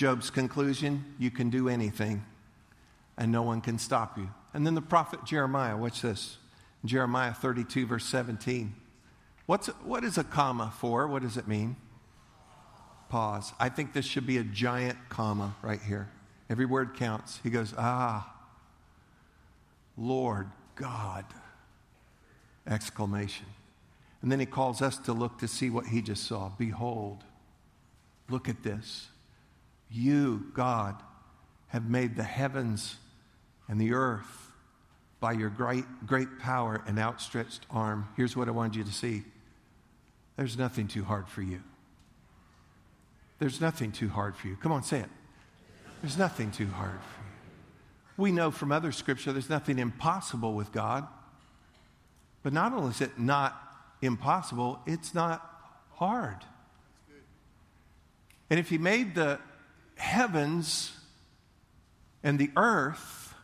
Job's 0.00 0.30
conclusion 0.30 1.04
you 1.18 1.30
can 1.30 1.50
do 1.50 1.68
anything 1.68 2.24
and 3.18 3.30
no 3.30 3.42
one 3.42 3.60
can 3.60 3.78
stop 3.78 4.16
you. 4.16 4.30
And 4.54 4.66
then 4.66 4.74
the 4.74 4.80
prophet 4.80 5.26
Jeremiah, 5.26 5.76
watch 5.76 6.00
this 6.00 6.38
Jeremiah 6.86 7.34
32, 7.34 7.84
verse 7.84 8.06
17. 8.06 8.74
What's, 9.44 9.66
what 9.84 10.02
is 10.02 10.16
a 10.16 10.24
comma 10.24 10.72
for? 10.78 11.06
What 11.06 11.20
does 11.20 11.36
it 11.36 11.46
mean? 11.46 11.76
Pause. 13.10 13.52
I 13.60 13.68
think 13.68 13.92
this 13.92 14.06
should 14.06 14.26
be 14.26 14.38
a 14.38 14.42
giant 14.42 14.96
comma 15.10 15.54
right 15.60 15.82
here. 15.82 16.08
Every 16.48 16.64
word 16.64 16.94
counts. 16.94 17.38
He 17.42 17.50
goes, 17.50 17.74
Ah, 17.76 18.34
Lord 19.98 20.48
God! 20.76 21.26
Exclamation. 22.66 23.44
And 24.22 24.32
then 24.32 24.40
he 24.40 24.46
calls 24.46 24.80
us 24.80 24.96
to 25.00 25.12
look 25.12 25.40
to 25.40 25.46
see 25.46 25.68
what 25.68 25.88
he 25.88 26.00
just 26.00 26.24
saw. 26.24 26.52
Behold, 26.56 27.22
look 28.30 28.48
at 28.48 28.62
this. 28.62 29.08
You, 29.90 30.46
God, 30.54 30.96
have 31.68 31.88
made 31.88 32.16
the 32.16 32.22
heavens 32.22 32.96
and 33.68 33.80
the 33.80 33.92
earth 33.92 34.52
by 35.20 35.32
your 35.32 35.50
great, 35.50 35.84
great 36.06 36.38
power 36.38 36.82
and 36.86 36.98
outstretched 36.98 37.66
arm. 37.70 38.08
Here's 38.16 38.36
what 38.36 38.48
I 38.48 38.52
want 38.52 38.74
you 38.74 38.84
to 38.84 38.92
see 38.92 39.24
there's 40.36 40.56
nothing 40.56 40.88
too 40.88 41.04
hard 41.04 41.28
for 41.28 41.42
you. 41.42 41.62
There's 43.38 43.60
nothing 43.60 43.92
too 43.92 44.08
hard 44.08 44.36
for 44.36 44.48
you. 44.48 44.56
Come 44.56 44.72
on, 44.72 44.82
say 44.82 45.00
it. 45.00 45.08
There's 46.02 46.16
nothing 46.16 46.50
too 46.50 46.66
hard 46.66 46.92
for 46.92 47.20
you. 47.20 47.26
We 48.16 48.32
know 48.32 48.50
from 48.50 48.72
other 48.72 48.92
scripture 48.92 49.32
there's 49.32 49.50
nothing 49.50 49.78
impossible 49.78 50.54
with 50.54 50.72
God. 50.72 51.06
But 52.42 52.52
not 52.52 52.72
only 52.72 52.90
is 52.90 53.00
it 53.00 53.18
not 53.18 53.60
impossible, 54.00 54.80
it's 54.86 55.14
not 55.14 55.46
hard. 55.92 56.38
And 58.48 58.58
if 58.58 58.68
He 58.70 58.78
made 58.78 59.14
the 59.14 59.38
heavens 60.00 60.92
and 62.22 62.38
the 62.38 62.50
earth, 62.56 63.34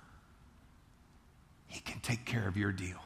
He 1.69 1.81
can 1.81 2.01
take 2.01 2.25
care 2.25 2.49
of 2.49 2.57
your 2.57 2.73
deal. 2.73 2.99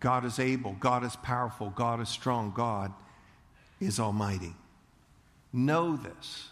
God 0.00 0.24
is 0.24 0.38
able, 0.38 0.72
God 0.80 1.02
is 1.02 1.16
powerful, 1.16 1.70
God 1.70 2.00
is 2.00 2.08
strong, 2.08 2.52
God 2.54 2.92
is 3.80 3.98
almighty. 3.98 4.54
Know 5.52 5.96
this, 5.96 6.48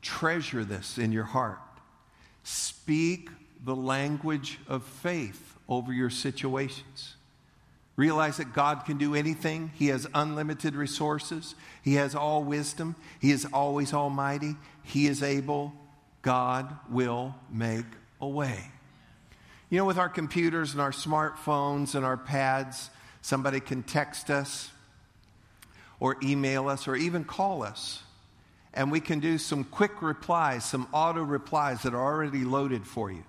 treasure 0.00 0.64
this 0.64 0.96
in 0.96 1.12
your 1.12 1.24
heart. 1.24 1.58
Speak 2.42 3.28
the 3.64 3.76
language 3.76 4.58
of 4.66 4.82
faith 4.82 5.58
over 5.68 5.92
your 5.92 6.10
situations. 6.10 7.16
Realize 7.96 8.38
that 8.38 8.54
God 8.54 8.84
can 8.86 8.96
do 8.96 9.14
anything. 9.14 9.72
He 9.74 9.88
has 9.88 10.06
unlimited 10.14 10.74
resources. 10.74 11.54
He 11.82 11.94
has 11.94 12.14
all 12.14 12.42
wisdom. 12.42 12.96
He 13.20 13.30
is 13.30 13.46
always 13.52 13.92
almighty. 13.92 14.56
He 14.82 15.06
is 15.06 15.22
able. 15.22 15.72
God 16.22 16.76
will 16.88 17.34
make 17.50 17.86
a 18.20 18.28
way. 18.28 18.70
You 19.68 19.78
know, 19.78 19.84
with 19.84 19.98
our 19.98 20.08
computers 20.08 20.72
and 20.72 20.80
our 20.80 20.90
smartphones 20.90 21.94
and 21.94 22.04
our 22.04 22.16
pads, 22.16 22.90
somebody 23.22 23.60
can 23.60 23.82
text 23.82 24.30
us 24.30 24.70
or 26.00 26.16
email 26.22 26.68
us 26.68 26.88
or 26.88 26.96
even 26.96 27.24
call 27.24 27.62
us. 27.62 28.02
And 28.72 28.90
we 28.90 29.00
can 29.00 29.20
do 29.20 29.36
some 29.36 29.64
quick 29.64 30.00
replies, 30.00 30.64
some 30.64 30.88
auto 30.92 31.22
replies 31.22 31.82
that 31.82 31.92
are 31.92 32.02
already 32.02 32.44
loaded 32.44 32.86
for 32.86 33.10
you. 33.10 33.24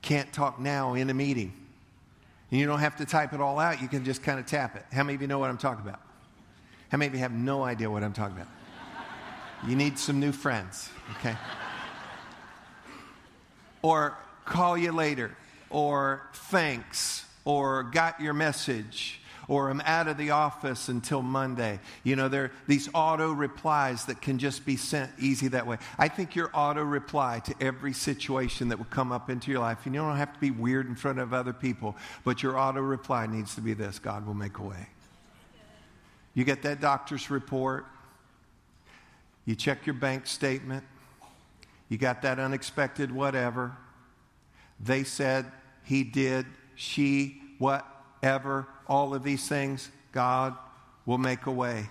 Can't 0.00 0.32
talk 0.32 0.58
now 0.58 0.94
in 0.94 1.10
a 1.10 1.14
meeting. 1.14 1.52
And 2.50 2.58
you 2.58 2.66
don't 2.66 2.80
have 2.80 2.96
to 2.96 3.04
type 3.04 3.32
it 3.32 3.40
all 3.40 3.58
out, 3.58 3.80
you 3.80 3.88
can 3.88 4.04
just 4.04 4.22
kind 4.22 4.40
of 4.40 4.46
tap 4.46 4.76
it. 4.76 4.84
How 4.92 5.04
many 5.04 5.14
of 5.14 5.22
you 5.22 5.28
know 5.28 5.38
what 5.38 5.50
I'm 5.50 5.58
talking 5.58 5.86
about? 5.86 6.00
How 6.88 6.98
many 6.98 7.08
of 7.08 7.14
you 7.14 7.20
have 7.20 7.32
no 7.32 7.62
idea 7.62 7.88
what 7.88 8.02
I'm 8.02 8.12
talking 8.12 8.36
about? 8.36 8.48
You 9.68 9.76
need 9.76 9.98
some 9.98 10.18
new 10.18 10.32
friends, 10.32 10.88
okay? 11.18 11.36
Or 13.82 14.16
call 14.44 14.76
you 14.76 14.90
later 14.90 15.36
or 15.68 16.28
thanks 16.32 17.24
or 17.44 17.84
got 17.84 18.20
your 18.20 18.34
message 18.34 19.19
or 19.50 19.68
I'm 19.68 19.80
out 19.80 20.06
of 20.06 20.16
the 20.16 20.30
office 20.30 20.88
until 20.88 21.22
Monday. 21.22 21.80
You 22.04 22.14
know, 22.14 22.28
there 22.28 22.44
are 22.44 22.52
these 22.68 22.88
auto 22.94 23.32
replies 23.32 24.04
that 24.04 24.22
can 24.22 24.38
just 24.38 24.64
be 24.64 24.76
sent 24.76 25.10
easy 25.18 25.48
that 25.48 25.66
way. 25.66 25.78
I 25.98 26.06
think 26.06 26.36
your 26.36 26.50
auto 26.54 26.84
reply 26.84 27.40
to 27.40 27.54
every 27.60 27.92
situation 27.92 28.68
that 28.68 28.78
will 28.78 28.86
come 28.86 29.10
up 29.10 29.28
into 29.28 29.50
your 29.50 29.58
life, 29.58 29.86
and 29.86 29.94
you 29.94 30.00
don't 30.00 30.16
have 30.16 30.32
to 30.32 30.38
be 30.38 30.52
weird 30.52 30.86
in 30.86 30.94
front 30.94 31.18
of 31.18 31.34
other 31.34 31.52
people, 31.52 31.96
but 32.22 32.44
your 32.44 32.56
auto 32.56 32.80
reply 32.80 33.26
needs 33.26 33.56
to 33.56 33.60
be 33.60 33.74
this 33.74 33.98
God 33.98 34.24
will 34.24 34.34
make 34.34 34.58
a 34.58 34.62
way. 34.62 34.86
You 36.32 36.44
get 36.44 36.62
that 36.62 36.80
doctor's 36.80 37.28
report, 37.28 37.86
you 39.46 39.56
check 39.56 39.84
your 39.84 39.94
bank 39.94 40.28
statement, 40.28 40.84
you 41.88 41.98
got 41.98 42.22
that 42.22 42.38
unexpected 42.38 43.10
whatever. 43.10 43.76
They 44.78 45.02
said 45.02 45.46
he 45.82 46.04
did, 46.04 46.46
she, 46.76 47.42
whatever, 48.20 48.66
all 48.86 49.14
of 49.14 49.22
these 49.22 49.48
things, 49.48 49.90
God 50.12 50.54
will 51.06 51.18
make 51.18 51.46
a 51.46 51.50
way. 51.50 51.88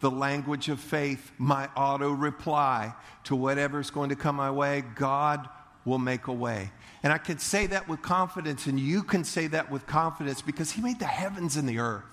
The 0.00 0.10
language 0.10 0.68
of 0.68 0.80
faith, 0.80 1.32
my 1.38 1.68
auto 1.76 2.10
reply 2.10 2.94
to 3.24 3.36
whatever's 3.36 3.90
going 3.90 4.10
to 4.10 4.16
come 4.16 4.36
my 4.36 4.50
way, 4.50 4.82
God 4.94 5.48
will 5.84 5.98
make 5.98 6.26
a 6.26 6.32
way. 6.32 6.70
And 7.02 7.12
I 7.12 7.18
can 7.18 7.38
say 7.38 7.66
that 7.66 7.88
with 7.88 8.02
confidence, 8.02 8.66
and 8.66 8.78
you 8.78 9.02
can 9.02 9.24
say 9.24 9.46
that 9.48 9.70
with 9.70 9.86
confidence 9.86 10.42
because 10.42 10.70
He 10.70 10.82
made 10.82 10.98
the 10.98 11.06
heavens 11.06 11.56
and 11.56 11.68
the 11.68 11.78
earth. 11.78 12.04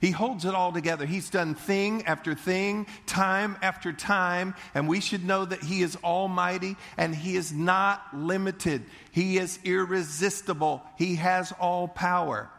He 0.00 0.10
holds 0.10 0.44
it 0.44 0.52
all 0.52 0.72
together. 0.72 1.06
He's 1.06 1.30
done 1.30 1.54
thing 1.54 2.04
after 2.06 2.34
thing, 2.34 2.88
time 3.06 3.56
after 3.62 3.92
time, 3.92 4.56
and 4.74 4.88
we 4.88 4.98
should 4.98 5.24
know 5.24 5.44
that 5.44 5.62
He 5.62 5.82
is 5.82 5.96
almighty 6.02 6.76
and 6.96 7.14
He 7.14 7.36
is 7.36 7.52
not 7.52 8.02
limited. 8.12 8.82
He 9.12 9.38
is 9.38 9.60
irresistible. 9.62 10.82
He 10.98 11.14
has 11.16 11.52
all 11.60 11.86
power. 11.86 12.50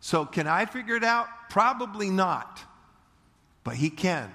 So, 0.00 0.24
can 0.24 0.46
I 0.46 0.64
figure 0.64 0.96
it 0.96 1.04
out? 1.04 1.28
Probably 1.50 2.10
not, 2.10 2.62
but 3.64 3.74
He 3.74 3.90
can. 3.90 4.32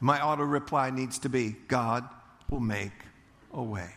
My 0.00 0.22
auto 0.22 0.42
reply 0.42 0.90
needs 0.90 1.18
to 1.20 1.28
be 1.28 1.56
God 1.68 2.08
will 2.50 2.60
make 2.60 2.92
a 3.52 3.62
way. 3.62 3.90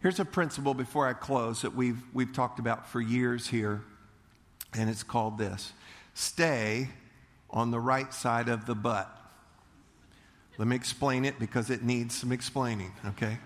Here's 0.00 0.18
a 0.18 0.24
principle 0.24 0.74
before 0.74 1.06
I 1.06 1.12
close 1.12 1.62
that 1.62 1.74
we've, 1.74 2.02
we've 2.12 2.32
talked 2.32 2.58
about 2.58 2.88
for 2.88 3.00
years 3.00 3.48
here, 3.48 3.82
and 4.74 4.88
it's 4.88 5.02
called 5.02 5.38
this 5.38 5.72
stay 6.14 6.88
on 7.50 7.70
the 7.70 7.80
right 7.80 8.12
side 8.12 8.48
of 8.48 8.66
the 8.66 8.74
but. 8.74 9.10
Let 10.58 10.68
me 10.68 10.76
explain 10.76 11.24
it 11.24 11.38
because 11.38 11.70
it 11.70 11.82
needs 11.82 12.14
some 12.14 12.32
explaining, 12.32 12.92
okay? 13.06 13.38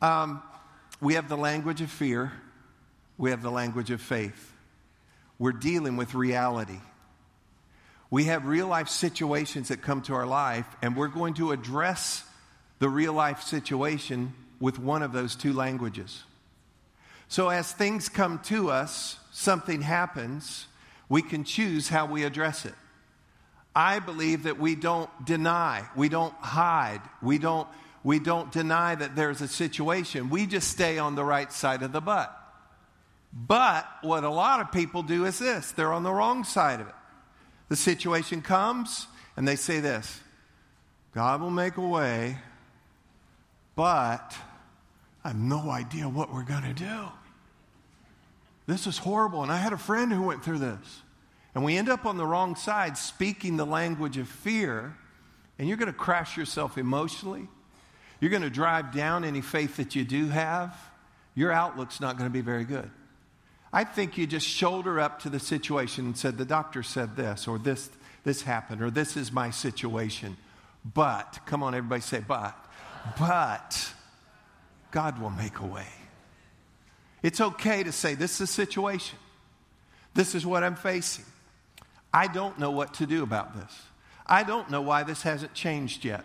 Um, 0.00 0.42
we 1.00 1.14
have 1.14 1.28
the 1.28 1.36
language 1.36 1.80
of 1.80 1.90
fear, 1.90 2.32
we 3.22 3.30
have 3.30 3.40
the 3.40 3.52
language 3.52 3.92
of 3.92 4.00
faith. 4.00 4.52
We're 5.38 5.52
dealing 5.52 5.96
with 5.96 6.12
reality. 6.12 6.80
We 8.10 8.24
have 8.24 8.46
real 8.46 8.66
life 8.66 8.88
situations 8.88 9.68
that 9.68 9.80
come 9.80 10.02
to 10.02 10.14
our 10.14 10.26
life, 10.26 10.66
and 10.82 10.96
we're 10.96 11.06
going 11.06 11.34
to 11.34 11.52
address 11.52 12.24
the 12.80 12.88
real 12.88 13.12
life 13.12 13.40
situation 13.40 14.34
with 14.58 14.80
one 14.80 15.04
of 15.04 15.12
those 15.12 15.36
two 15.36 15.52
languages. 15.52 16.24
So, 17.28 17.48
as 17.48 17.70
things 17.70 18.08
come 18.08 18.40
to 18.46 18.70
us, 18.70 19.20
something 19.30 19.82
happens, 19.82 20.66
we 21.08 21.22
can 21.22 21.44
choose 21.44 21.88
how 21.88 22.06
we 22.06 22.24
address 22.24 22.64
it. 22.64 22.74
I 23.72 24.00
believe 24.00 24.42
that 24.42 24.58
we 24.58 24.74
don't 24.74 25.10
deny, 25.24 25.84
we 25.94 26.08
don't 26.08 26.34
hide, 26.40 27.02
we 27.22 27.38
don't, 27.38 27.68
we 28.02 28.18
don't 28.18 28.50
deny 28.50 28.96
that 28.96 29.14
there's 29.14 29.40
a 29.40 29.48
situation. 29.48 30.28
We 30.28 30.44
just 30.46 30.68
stay 30.68 30.98
on 30.98 31.14
the 31.14 31.24
right 31.24 31.52
side 31.52 31.84
of 31.84 31.92
the 31.92 32.00
but. 32.00 32.40
But 33.32 33.86
what 34.02 34.24
a 34.24 34.30
lot 34.30 34.60
of 34.60 34.72
people 34.72 35.02
do 35.02 35.24
is 35.24 35.38
this 35.38 35.72
they're 35.72 35.92
on 35.92 36.02
the 36.02 36.12
wrong 36.12 36.44
side 36.44 36.80
of 36.80 36.88
it. 36.88 36.94
The 37.68 37.76
situation 37.76 38.42
comes 38.42 39.06
and 39.36 39.48
they 39.48 39.56
say 39.56 39.80
this 39.80 40.20
God 41.14 41.40
will 41.40 41.50
make 41.50 41.76
a 41.76 41.86
way, 41.86 42.38
but 43.74 44.34
I 45.24 45.28
have 45.28 45.36
no 45.36 45.70
idea 45.70 46.08
what 46.08 46.32
we're 46.32 46.44
going 46.44 46.64
to 46.64 46.74
do. 46.74 47.08
This 48.66 48.86
is 48.86 48.98
horrible. 48.98 49.42
And 49.42 49.52
I 49.52 49.58
had 49.58 49.72
a 49.72 49.78
friend 49.78 50.12
who 50.12 50.22
went 50.22 50.44
through 50.44 50.58
this. 50.58 51.02
And 51.54 51.64
we 51.64 51.76
end 51.76 51.88
up 51.88 52.06
on 52.06 52.16
the 52.16 52.26
wrong 52.26 52.56
side 52.56 52.96
speaking 52.96 53.56
the 53.56 53.66
language 53.66 54.16
of 54.16 54.26
fear, 54.26 54.96
and 55.58 55.68
you're 55.68 55.76
going 55.76 55.92
to 55.92 55.98
crash 55.98 56.36
yourself 56.36 56.78
emotionally. 56.78 57.46
You're 58.20 58.30
going 58.30 58.42
to 58.42 58.50
drive 58.50 58.92
down 58.92 59.24
any 59.24 59.42
faith 59.42 59.76
that 59.76 59.94
you 59.94 60.04
do 60.04 60.28
have. 60.28 60.74
Your 61.34 61.52
outlook's 61.52 62.00
not 62.00 62.16
going 62.16 62.30
to 62.30 62.32
be 62.32 62.40
very 62.40 62.64
good. 62.64 62.90
I 63.72 63.84
think 63.84 64.18
you 64.18 64.26
just 64.26 64.46
shoulder 64.46 65.00
up 65.00 65.20
to 65.20 65.30
the 65.30 65.40
situation 65.40 66.04
and 66.06 66.16
said, 66.16 66.36
The 66.36 66.44
doctor 66.44 66.82
said 66.82 67.16
this, 67.16 67.48
or 67.48 67.58
this, 67.58 67.90
this 68.24 68.42
happened, 68.42 68.82
or 68.82 68.90
this 68.90 69.16
is 69.16 69.32
my 69.32 69.50
situation. 69.50 70.36
But, 70.94 71.38
come 71.46 71.62
on, 71.62 71.74
everybody 71.74 72.02
say, 72.02 72.20
but. 72.26 72.56
But, 73.18 73.92
God 74.90 75.20
will 75.20 75.30
make 75.30 75.58
a 75.58 75.66
way. 75.66 75.86
It's 77.22 77.40
okay 77.40 77.82
to 77.82 77.92
say, 77.92 78.14
This 78.14 78.34
is 78.34 78.40
a 78.42 78.46
situation. 78.46 79.18
This 80.14 80.34
is 80.34 80.44
what 80.44 80.62
I'm 80.62 80.76
facing. 80.76 81.24
I 82.12 82.26
don't 82.26 82.58
know 82.58 82.70
what 82.70 82.94
to 82.94 83.06
do 83.06 83.22
about 83.22 83.56
this. 83.56 83.82
I 84.26 84.42
don't 84.42 84.70
know 84.70 84.82
why 84.82 85.02
this 85.02 85.22
hasn't 85.22 85.54
changed 85.54 86.04
yet. 86.04 86.24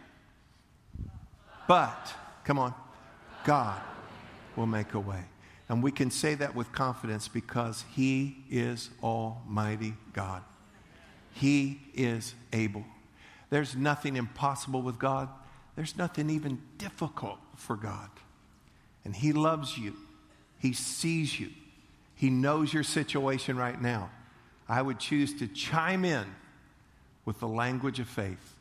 But, 1.67 2.13
come 2.43 2.59
on, 2.59 2.73
God 3.45 3.79
will 4.57 4.65
make 4.65 4.93
a 4.93 4.99
way. 4.99 5.23
And 5.69 5.83
we 5.83 5.91
can 5.91 6.11
say 6.11 6.35
that 6.35 6.55
with 6.55 6.71
confidence 6.71 7.27
because 7.27 7.83
He 7.93 8.37
is 8.49 8.89
Almighty 9.03 9.93
God. 10.13 10.43
He 11.33 11.81
is 11.93 12.33
able. 12.53 12.85
There's 13.49 13.75
nothing 13.75 14.15
impossible 14.15 14.81
with 14.81 14.97
God, 14.97 15.29
there's 15.75 15.97
nothing 15.97 16.29
even 16.29 16.61
difficult 16.77 17.37
for 17.55 17.75
God. 17.75 18.09
And 19.05 19.15
He 19.15 19.33
loves 19.33 19.77
you, 19.77 19.93
He 20.59 20.73
sees 20.73 21.39
you, 21.39 21.49
He 22.15 22.29
knows 22.29 22.73
your 22.73 22.83
situation 22.83 23.57
right 23.57 23.79
now. 23.79 24.09
I 24.69 24.81
would 24.81 24.99
choose 24.99 25.37
to 25.39 25.47
chime 25.47 26.03
in 26.03 26.25
with 27.23 27.39
the 27.39 27.47
language 27.47 27.99
of 27.99 28.07
faith. 28.07 28.55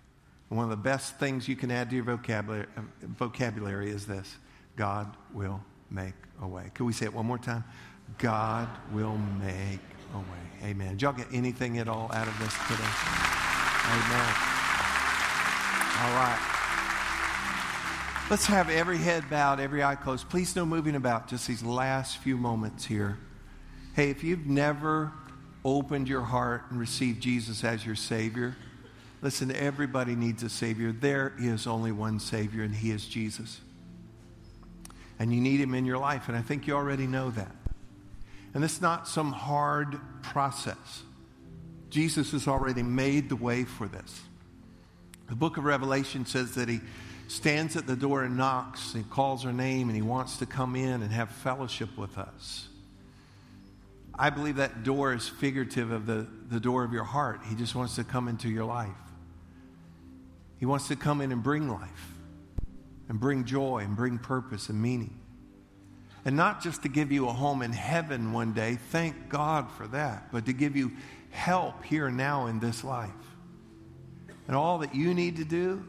One 0.48 0.62
of 0.62 0.70
the 0.70 0.76
best 0.76 1.18
things 1.18 1.48
you 1.48 1.56
can 1.56 1.72
add 1.72 1.90
to 1.90 1.96
your 1.96 2.04
vocabulary, 2.04 2.66
vocabulary 3.02 3.90
is 3.90 4.06
this 4.06 4.36
God 4.76 5.16
will 5.32 5.60
make 5.90 6.14
a 6.42 6.46
way. 6.46 6.70
Can 6.74 6.86
we 6.86 6.92
say 6.92 7.06
it 7.06 7.14
one 7.14 7.26
more 7.26 7.38
time? 7.38 7.64
God 8.18 8.68
will 8.92 9.18
make 9.40 9.80
a 10.14 10.18
way. 10.18 10.70
Amen. 10.70 10.92
Did 10.92 11.02
y'all 11.02 11.12
get 11.12 11.28
anything 11.32 11.78
at 11.78 11.88
all 11.88 12.10
out 12.12 12.26
of 12.26 12.38
this 12.38 12.54
today? 12.68 12.90
Amen. 13.88 14.34
All 15.98 16.14
right. 16.14 16.52
Let's 18.28 18.46
have 18.46 18.68
every 18.68 18.98
head 18.98 19.30
bowed, 19.30 19.60
every 19.60 19.84
eye 19.84 19.94
closed. 19.94 20.28
Please 20.28 20.56
no 20.56 20.66
moving 20.66 20.96
about 20.96 21.28
just 21.28 21.46
these 21.46 21.62
last 21.62 22.16
few 22.18 22.36
moments 22.36 22.84
here. 22.84 23.18
Hey, 23.94 24.10
if 24.10 24.24
you've 24.24 24.46
never 24.46 25.12
opened 25.64 26.08
your 26.08 26.22
heart 26.22 26.64
and 26.70 26.78
received 26.80 27.22
Jesus 27.22 27.62
as 27.62 27.86
your 27.86 27.94
Savior, 27.94 28.56
listen, 29.22 29.54
everybody 29.54 30.16
needs 30.16 30.42
a 30.42 30.48
Savior. 30.48 30.90
There 30.92 31.34
is 31.38 31.66
only 31.66 31.92
one 31.92 32.18
Savior, 32.18 32.64
and 32.64 32.74
He 32.74 32.90
is 32.90 33.06
Jesus. 33.06 33.60
And 35.18 35.32
you 35.32 35.40
need 35.40 35.60
Him 35.60 35.74
in 35.74 35.86
your 35.86 35.98
life, 35.98 36.28
and 36.28 36.36
I 36.36 36.42
think 36.42 36.66
you 36.66 36.74
already 36.74 37.06
know 37.06 37.30
that. 37.30 37.54
And 38.54 38.64
it's 38.64 38.80
not 38.80 39.08
some 39.08 39.32
hard 39.32 39.98
process. 40.22 41.02
Jesus 41.90 42.32
has 42.32 42.48
already 42.48 42.82
made 42.82 43.28
the 43.28 43.36
way 43.36 43.64
for 43.64 43.86
this. 43.86 44.20
The 45.28 45.34
book 45.34 45.56
of 45.56 45.64
Revelation 45.64 46.26
says 46.26 46.54
that 46.54 46.68
He 46.68 46.80
stands 47.28 47.76
at 47.76 47.86
the 47.86 47.96
door 47.96 48.22
and 48.22 48.36
knocks 48.36 48.94
and 48.94 49.08
calls 49.10 49.44
our 49.44 49.52
name 49.52 49.88
and 49.88 49.96
he 49.96 50.02
wants 50.02 50.38
to 50.38 50.46
come 50.46 50.76
in 50.76 51.02
and 51.02 51.10
have 51.10 51.30
fellowship 51.30 51.96
with 51.96 52.18
us. 52.18 52.68
I 54.18 54.30
believe 54.30 54.56
that 54.56 54.82
door 54.82 55.12
is 55.12 55.28
figurative 55.28 55.90
of 55.90 56.06
the, 56.06 56.26
the 56.48 56.60
door 56.60 56.84
of 56.84 56.92
your 56.92 57.04
heart. 57.04 57.40
He 57.48 57.54
just 57.54 57.74
wants 57.74 57.96
to 57.96 58.04
come 58.04 58.28
into 58.28 58.48
your 58.48 58.64
life. 58.64 58.90
He 60.58 60.64
wants 60.64 60.88
to 60.88 60.96
come 60.96 61.20
in 61.20 61.32
and 61.32 61.42
bring 61.42 61.68
life 61.68 62.15
and 63.08 63.20
bring 63.20 63.44
joy 63.44 63.78
and 63.78 63.96
bring 63.96 64.18
purpose 64.18 64.68
and 64.68 64.80
meaning. 64.80 65.18
And 66.24 66.36
not 66.36 66.60
just 66.60 66.82
to 66.82 66.88
give 66.88 67.12
you 67.12 67.28
a 67.28 67.32
home 67.32 67.62
in 67.62 67.72
heaven 67.72 68.32
one 68.32 68.52
day, 68.52 68.78
thank 68.90 69.28
God 69.28 69.70
for 69.70 69.86
that, 69.88 70.32
but 70.32 70.46
to 70.46 70.52
give 70.52 70.76
you 70.76 70.92
help 71.30 71.84
here 71.84 72.08
and 72.08 72.16
now 72.16 72.46
in 72.46 72.58
this 72.58 72.82
life. 72.82 73.10
And 74.48 74.56
all 74.56 74.78
that 74.78 74.94
you 74.94 75.14
need 75.14 75.36
to 75.36 75.44
do 75.44 75.84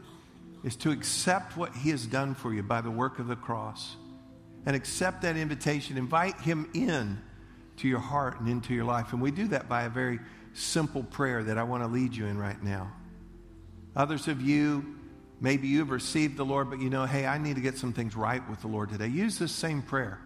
is 0.64 0.76
to 0.76 0.90
accept 0.90 1.56
what 1.56 1.74
He 1.74 1.90
has 1.90 2.06
done 2.06 2.34
for 2.34 2.52
you 2.52 2.62
by 2.62 2.80
the 2.80 2.90
work 2.90 3.18
of 3.18 3.26
the 3.26 3.36
cross 3.36 3.96
and 4.66 4.76
accept 4.76 5.22
that 5.22 5.36
invitation. 5.36 5.96
Invite 5.96 6.40
Him 6.40 6.70
in 6.74 7.20
to 7.78 7.88
your 7.88 8.00
heart 8.00 8.40
and 8.40 8.48
into 8.48 8.74
your 8.74 8.84
life. 8.84 9.12
And 9.12 9.22
we 9.22 9.30
do 9.30 9.48
that 9.48 9.68
by 9.68 9.84
a 9.84 9.88
very 9.88 10.18
simple 10.52 11.02
prayer 11.02 11.42
that 11.44 11.58
I 11.58 11.62
want 11.62 11.82
to 11.82 11.88
lead 11.88 12.14
you 12.14 12.26
in 12.26 12.38
right 12.38 12.60
now. 12.62 12.92
Others 13.96 14.28
of 14.28 14.40
you, 14.40 14.97
maybe 15.40 15.68
you've 15.68 15.90
received 15.90 16.36
the 16.36 16.44
Lord, 16.44 16.70
but 16.70 16.80
you 16.80 16.90
know, 16.90 17.06
hey, 17.06 17.26
I 17.26 17.38
need 17.38 17.56
to 17.56 17.62
get 17.62 17.76
some 17.76 17.92
things 17.92 18.16
right 18.16 18.46
with 18.48 18.60
the 18.60 18.68
Lord 18.68 18.90
today. 18.90 19.08
Use 19.08 19.38
this 19.38 19.52
same 19.52 19.82
prayer. 19.82 20.18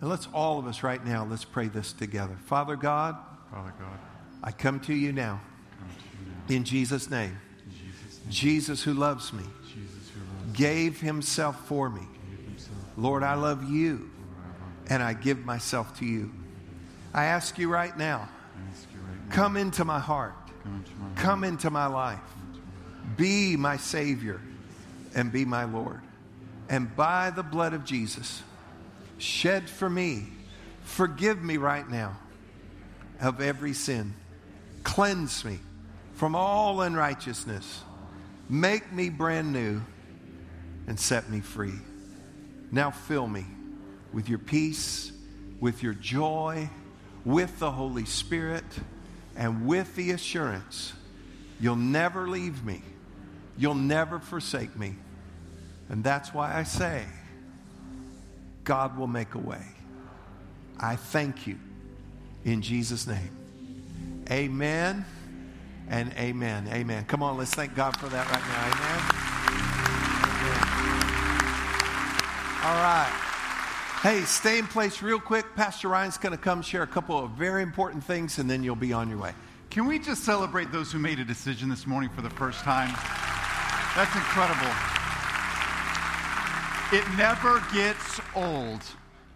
And 0.00 0.10
let's 0.10 0.26
all 0.34 0.58
of 0.58 0.66
us 0.66 0.82
right 0.82 1.04
now, 1.04 1.24
let's 1.24 1.44
pray 1.44 1.68
this 1.68 1.92
together. 1.92 2.36
Father 2.46 2.76
God, 2.76 3.16
Father 3.50 3.72
God, 3.78 3.98
I 4.42 4.50
come 4.50 4.80
to 4.80 4.94
you 4.94 5.12
now 5.12 5.40
to 5.78 6.24
you 6.24 6.32
now. 6.48 6.56
in 6.56 6.64
Jesus' 6.64 7.08
name. 7.08 7.38
Jesus' 7.70 8.20
name, 8.20 8.30
Jesus 8.30 8.82
who 8.82 8.94
loves 8.94 9.32
me 9.32 9.44
Jesus 9.64 10.10
who 10.12 10.20
loves 10.20 10.58
gave 10.58 11.00
himself 11.00 11.66
for 11.66 11.88
me. 11.88 12.00
himself. 12.46 12.76
Lord, 12.96 13.22
I 13.22 13.34
love 13.34 13.70
you 13.70 13.90
Lord, 13.90 14.00
I 14.00 14.64
love 14.64 14.90
and 14.90 15.02
I 15.02 15.14
give 15.14 15.44
myself 15.44 15.98
to 16.00 16.04
you. 16.04 16.32
I 17.14 17.26
ask 17.26 17.58
you 17.58 17.68
right 17.68 17.96
now, 17.96 18.28
you. 18.56 18.64
I 18.64 18.70
ask 18.70 18.88
you 18.92 19.00
right 19.00 19.28
now, 19.28 19.34
come 19.34 19.56
into 19.56 19.84
my 19.84 20.00
heart, 20.00 20.34
come 20.64 20.74
into 20.74 20.90
my 20.96 21.22
come 21.22 21.44
into 21.44 21.70
my 21.70 21.86
life, 21.86 22.18
be 23.16 23.56
my 23.56 23.76
Savior, 23.76 24.40
and 25.14 25.30
be 25.32 25.44
my 25.44 25.64
Lord. 25.64 26.00
And 26.68 26.94
by 26.96 27.30
the 27.30 27.42
blood 27.42 27.74
of 27.74 27.84
Jesus, 27.84 28.42
shed 29.18 29.68
for 29.68 29.90
me, 29.90 30.28
forgive 30.82 31.42
me 31.42 31.56
right 31.56 31.88
now 31.88 32.16
of 33.20 33.40
every 33.40 33.72
sin. 33.74 34.14
Cleanse 34.84 35.44
me 35.44 35.58
from 36.14 36.34
all 36.34 36.80
unrighteousness. 36.80 37.82
Make 38.48 38.92
me 38.92 39.08
brand 39.10 39.52
new 39.52 39.82
and 40.86 40.98
set 40.98 41.30
me 41.30 41.40
free. 41.40 41.78
Now 42.70 42.90
fill 42.90 43.26
me 43.26 43.46
with 44.12 44.28
your 44.28 44.38
peace, 44.38 45.12
with 45.60 45.82
your 45.82 45.94
joy, 45.94 46.68
with 47.24 47.58
the 47.58 47.70
Holy 47.70 48.04
Spirit, 48.04 48.64
and 49.36 49.66
with 49.66 49.94
the 49.94 50.10
assurance 50.10 50.92
you'll 51.62 51.76
never 51.76 52.28
leave 52.28 52.62
me, 52.64 52.82
you'll 53.56 53.74
never 53.74 54.18
forsake 54.18 54.76
me. 54.76 54.96
And 55.88 56.04
that's 56.04 56.34
why 56.34 56.54
I 56.54 56.64
say, 56.64 57.04
God 58.64 58.98
will 58.98 59.06
make 59.06 59.34
a 59.34 59.38
way. 59.38 59.64
I 60.78 60.96
thank 60.96 61.46
you 61.46 61.58
in 62.44 62.60
Jesus' 62.62 63.06
name. 63.06 63.30
Amen 64.30 65.04
and 65.88 66.12
amen. 66.14 66.68
Amen. 66.72 67.04
Come 67.04 67.22
on, 67.22 67.38
let's 67.38 67.54
thank 67.54 67.74
God 67.74 67.96
for 67.96 68.08
that 68.08 68.30
right 68.30 68.42
now. 68.48 68.66
Amen. 68.66 69.22
All 72.64 72.82
right. 72.82 73.12
Hey, 74.02 74.22
stay 74.22 74.58
in 74.58 74.66
place 74.66 75.02
real 75.02 75.20
quick. 75.20 75.44
Pastor 75.54 75.88
Ryan's 75.88 76.16
going 76.18 76.32
to 76.32 76.42
come 76.42 76.62
share 76.62 76.82
a 76.82 76.86
couple 76.88 77.16
of 77.18 77.30
very 77.32 77.62
important 77.62 78.02
things, 78.02 78.38
and 78.38 78.50
then 78.50 78.64
you'll 78.64 78.74
be 78.74 78.92
on 78.92 79.08
your 79.08 79.18
way. 79.18 79.32
Can 79.72 79.86
we 79.86 79.98
just 79.98 80.24
celebrate 80.24 80.70
those 80.70 80.92
who 80.92 80.98
made 80.98 81.18
a 81.18 81.24
decision 81.24 81.70
this 81.70 81.86
morning 81.86 82.10
for 82.10 82.20
the 82.20 82.28
first 82.28 82.58
time? 82.58 82.90
That's 83.96 84.14
incredible. 84.14 84.70
It 86.92 87.10
never 87.16 87.64
gets 87.72 88.20
old 88.34 88.82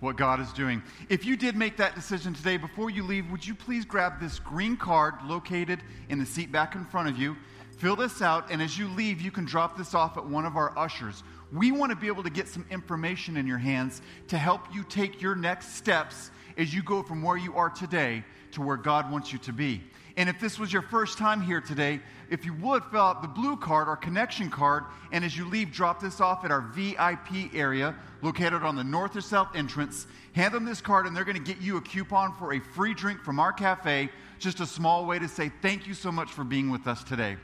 what 0.00 0.18
God 0.18 0.38
is 0.40 0.52
doing. 0.52 0.82
If 1.08 1.24
you 1.24 1.38
did 1.38 1.56
make 1.56 1.78
that 1.78 1.94
decision 1.94 2.34
today, 2.34 2.58
before 2.58 2.90
you 2.90 3.02
leave, 3.02 3.30
would 3.30 3.46
you 3.46 3.54
please 3.54 3.86
grab 3.86 4.20
this 4.20 4.38
green 4.38 4.76
card 4.76 5.14
located 5.24 5.80
in 6.10 6.18
the 6.18 6.26
seat 6.26 6.52
back 6.52 6.74
in 6.74 6.84
front 6.84 7.08
of 7.08 7.16
you? 7.16 7.34
Fill 7.78 7.96
this 7.96 8.20
out, 8.20 8.50
and 8.50 8.60
as 8.60 8.76
you 8.76 8.88
leave, 8.88 9.22
you 9.22 9.30
can 9.30 9.46
drop 9.46 9.78
this 9.78 9.94
off 9.94 10.18
at 10.18 10.26
one 10.26 10.44
of 10.44 10.54
our 10.54 10.78
ushers. 10.78 11.22
We 11.50 11.72
want 11.72 11.92
to 11.92 11.96
be 11.96 12.08
able 12.08 12.22
to 12.24 12.30
get 12.30 12.46
some 12.46 12.66
information 12.70 13.38
in 13.38 13.46
your 13.46 13.56
hands 13.56 14.02
to 14.28 14.36
help 14.36 14.60
you 14.74 14.84
take 14.84 15.22
your 15.22 15.34
next 15.34 15.76
steps 15.76 16.30
as 16.58 16.74
you 16.74 16.82
go 16.82 17.02
from 17.02 17.22
where 17.22 17.38
you 17.38 17.54
are 17.54 17.70
today 17.70 18.22
to 18.52 18.60
where 18.60 18.76
God 18.76 19.10
wants 19.10 19.32
you 19.32 19.38
to 19.38 19.52
be. 19.54 19.82
And 20.16 20.30
if 20.30 20.40
this 20.40 20.58
was 20.58 20.72
your 20.72 20.82
first 20.82 21.18
time 21.18 21.42
here 21.42 21.60
today, 21.60 22.00
if 22.30 22.46
you 22.46 22.54
would 22.54 22.82
fill 22.84 23.02
out 23.02 23.20
the 23.20 23.28
blue 23.28 23.56
card, 23.56 23.86
our 23.86 23.96
connection 23.96 24.50
card, 24.50 24.84
and 25.12 25.22
as 25.22 25.36
you 25.36 25.46
leave, 25.46 25.72
drop 25.72 26.00
this 26.00 26.22
off 26.22 26.42
at 26.44 26.50
our 26.50 26.62
VIP 26.62 27.54
area 27.54 27.94
located 28.22 28.62
on 28.62 28.76
the 28.76 28.84
north 28.84 29.14
or 29.14 29.20
south 29.20 29.54
entrance. 29.54 30.06
Hand 30.32 30.54
them 30.54 30.64
this 30.64 30.80
card, 30.80 31.06
and 31.06 31.14
they're 31.14 31.24
going 31.24 31.36
to 31.36 31.42
get 31.42 31.60
you 31.60 31.76
a 31.76 31.82
coupon 31.82 32.34
for 32.38 32.54
a 32.54 32.60
free 32.60 32.94
drink 32.94 33.22
from 33.22 33.38
our 33.38 33.52
cafe. 33.52 34.08
Just 34.38 34.60
a 34.60 34.66
small 34.66 35.04
way 35.04 35.18
to 35.18 35.28
say 35.28 35.50
thank 35.60 35.86
you 35.86 35.92
so 35.92 36.10
much 36.10 36.30
for 36.30 36.44
being 36.44 36.70
with 36.70 36.86
us 36.86 37.04
today. 37.04 37.36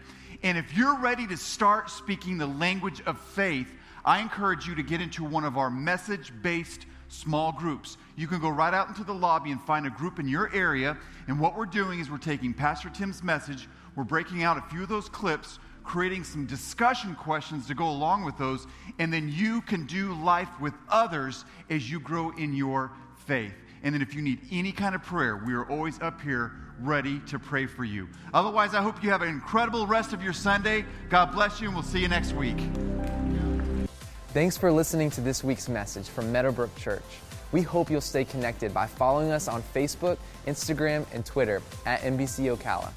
And 0.42 0.56
if 0.56 0.74
you're 0.74 0.98
ready 0.98 1.26
to 1.26 1.36
start 1.36 1.90
speaking 1.90 2.38
the 2.38 2.46
language 2.46 3.02
of 3.04 3.20
faith, 3.20 3.68
I 4.04 4.20
encourage 4.20 4.66
you 4.66 4.74
to 4.76 4.82
get 4.82 5.00
into 5.00 5.24
one 5.24 5.44
of 5.44 5.58
our 5.58 5.70
message 5.70 6.32
based 6.42 6.86
small 7.12 7.52
groups. 7.52 7.98
You 8.16 8.26
can 8.26 8.40
go 8.40 8.48
right 8.48 8.72
out 8.72 8.88
into 8.88 9.04
the 9.04 9.12
lobby 9.14 9.50
and 9.50 9.60
find 9.62 9.86
a 9.86 9.90
group 9.90 10.18
in 10.18 10.26
your 10.26 10.52
area. 10.54 10.96
And 11.28 11.38
what 11.38 11.56
we're 11.56 11.66
doing 11.66 12.00
is 12.00 12.10
we're 12.10 12.18
taking 12.18 12.54
Pastor 12.54 12.88
Tim's 12.88 13.22
message, 13.22 13.68
we're 13.96 14.04
breaking 14.04 14.42
out 14.42 14.56
a 14.56 14.62
few 14.62 14.82
of 14.82 14.88
those 14.88 15.08
clips, 15.08 15.58
creating 15.84 16.24
some 16.24 16.46
discussion 16.46 17.14
questions 17.14 17.66
to 17.66 17.74
go 17.74 17.88
along 17.88 18.24
with 18.24 18.38
those, 18.38 18.66
and 18.98 19.12
then 19.12 19.28
you 19.28 19.60
can 19.62 19.84
do 19.86 20.14
life 20.14 20.48
with 20.60 20.72
others 20.88 21.44
as 21.70 21.90
you 21.90 22.00
grow 22.00 22.30
in 22.30 22.54
your 22.54 22.92
faith. 23.26 23.54
And 23.82 23.94
then 23.94 24.00
if 24.00 24.14
you 24.14 24.22
need 24.22 24.40
any 24.50 24.72
kind 24.72 24.94
of 24.94 25.02
prayer, 25.02 25.42
we 25.44 25.52
are 25.54 25.68
always 25.68 26.00
up 26.00 26.20
here 26.20 26.52
ready 26.80 27.20
to 27.26 27.38
pray 27.38 27.66
for 27.66 27.84
you. 27.84 28.08
Otherwise, 28.32 28.74
I 28.74 28.80
hope 28.80 29.02
you 29.02 29.10
have 29.10 29.22
an 29.22 29.28
incredible 29.28 29.86
rest 29.86 30.12
of 30.12 30.22
your 30.22 30.32
Sunday. 30.32 30.84
God 31.10 31.32
bless 31.32 31.60
you, 31.60 31.66
and 31.66 31.74
we'll 31.74 31.84
see 31.84 32.00
you 32.00 32.08
next 32.08 32.32
week. 32.32 32.58
Thanks 34.32 34.56
for 34.56 34.72
listening 34.72 35.10
to 35.10 35.20
this 35.20 35.44
week's 35.44 35.68
message 35.68 36.08
from 36.08 36.32
Meadowbrook 36.32 36.74
Church. 36.76 37.02
We 37.52 37.60
hope 37.60 37.90
you'll 37.90 38.00
stay 38.00 38.24
connected 38.24 38.72
by 38.72 38.86
following 38.86 39.30
us 39.30 39.46
on 39.46 39.62
Facebook, 39.74 40.16
Instagram, 40.46 41.04
and 41.12 41.22
Twitter 41.26 41.60
at 41.84 42.00
MBC 42.00 42.56
Ocala. 42.56 42.92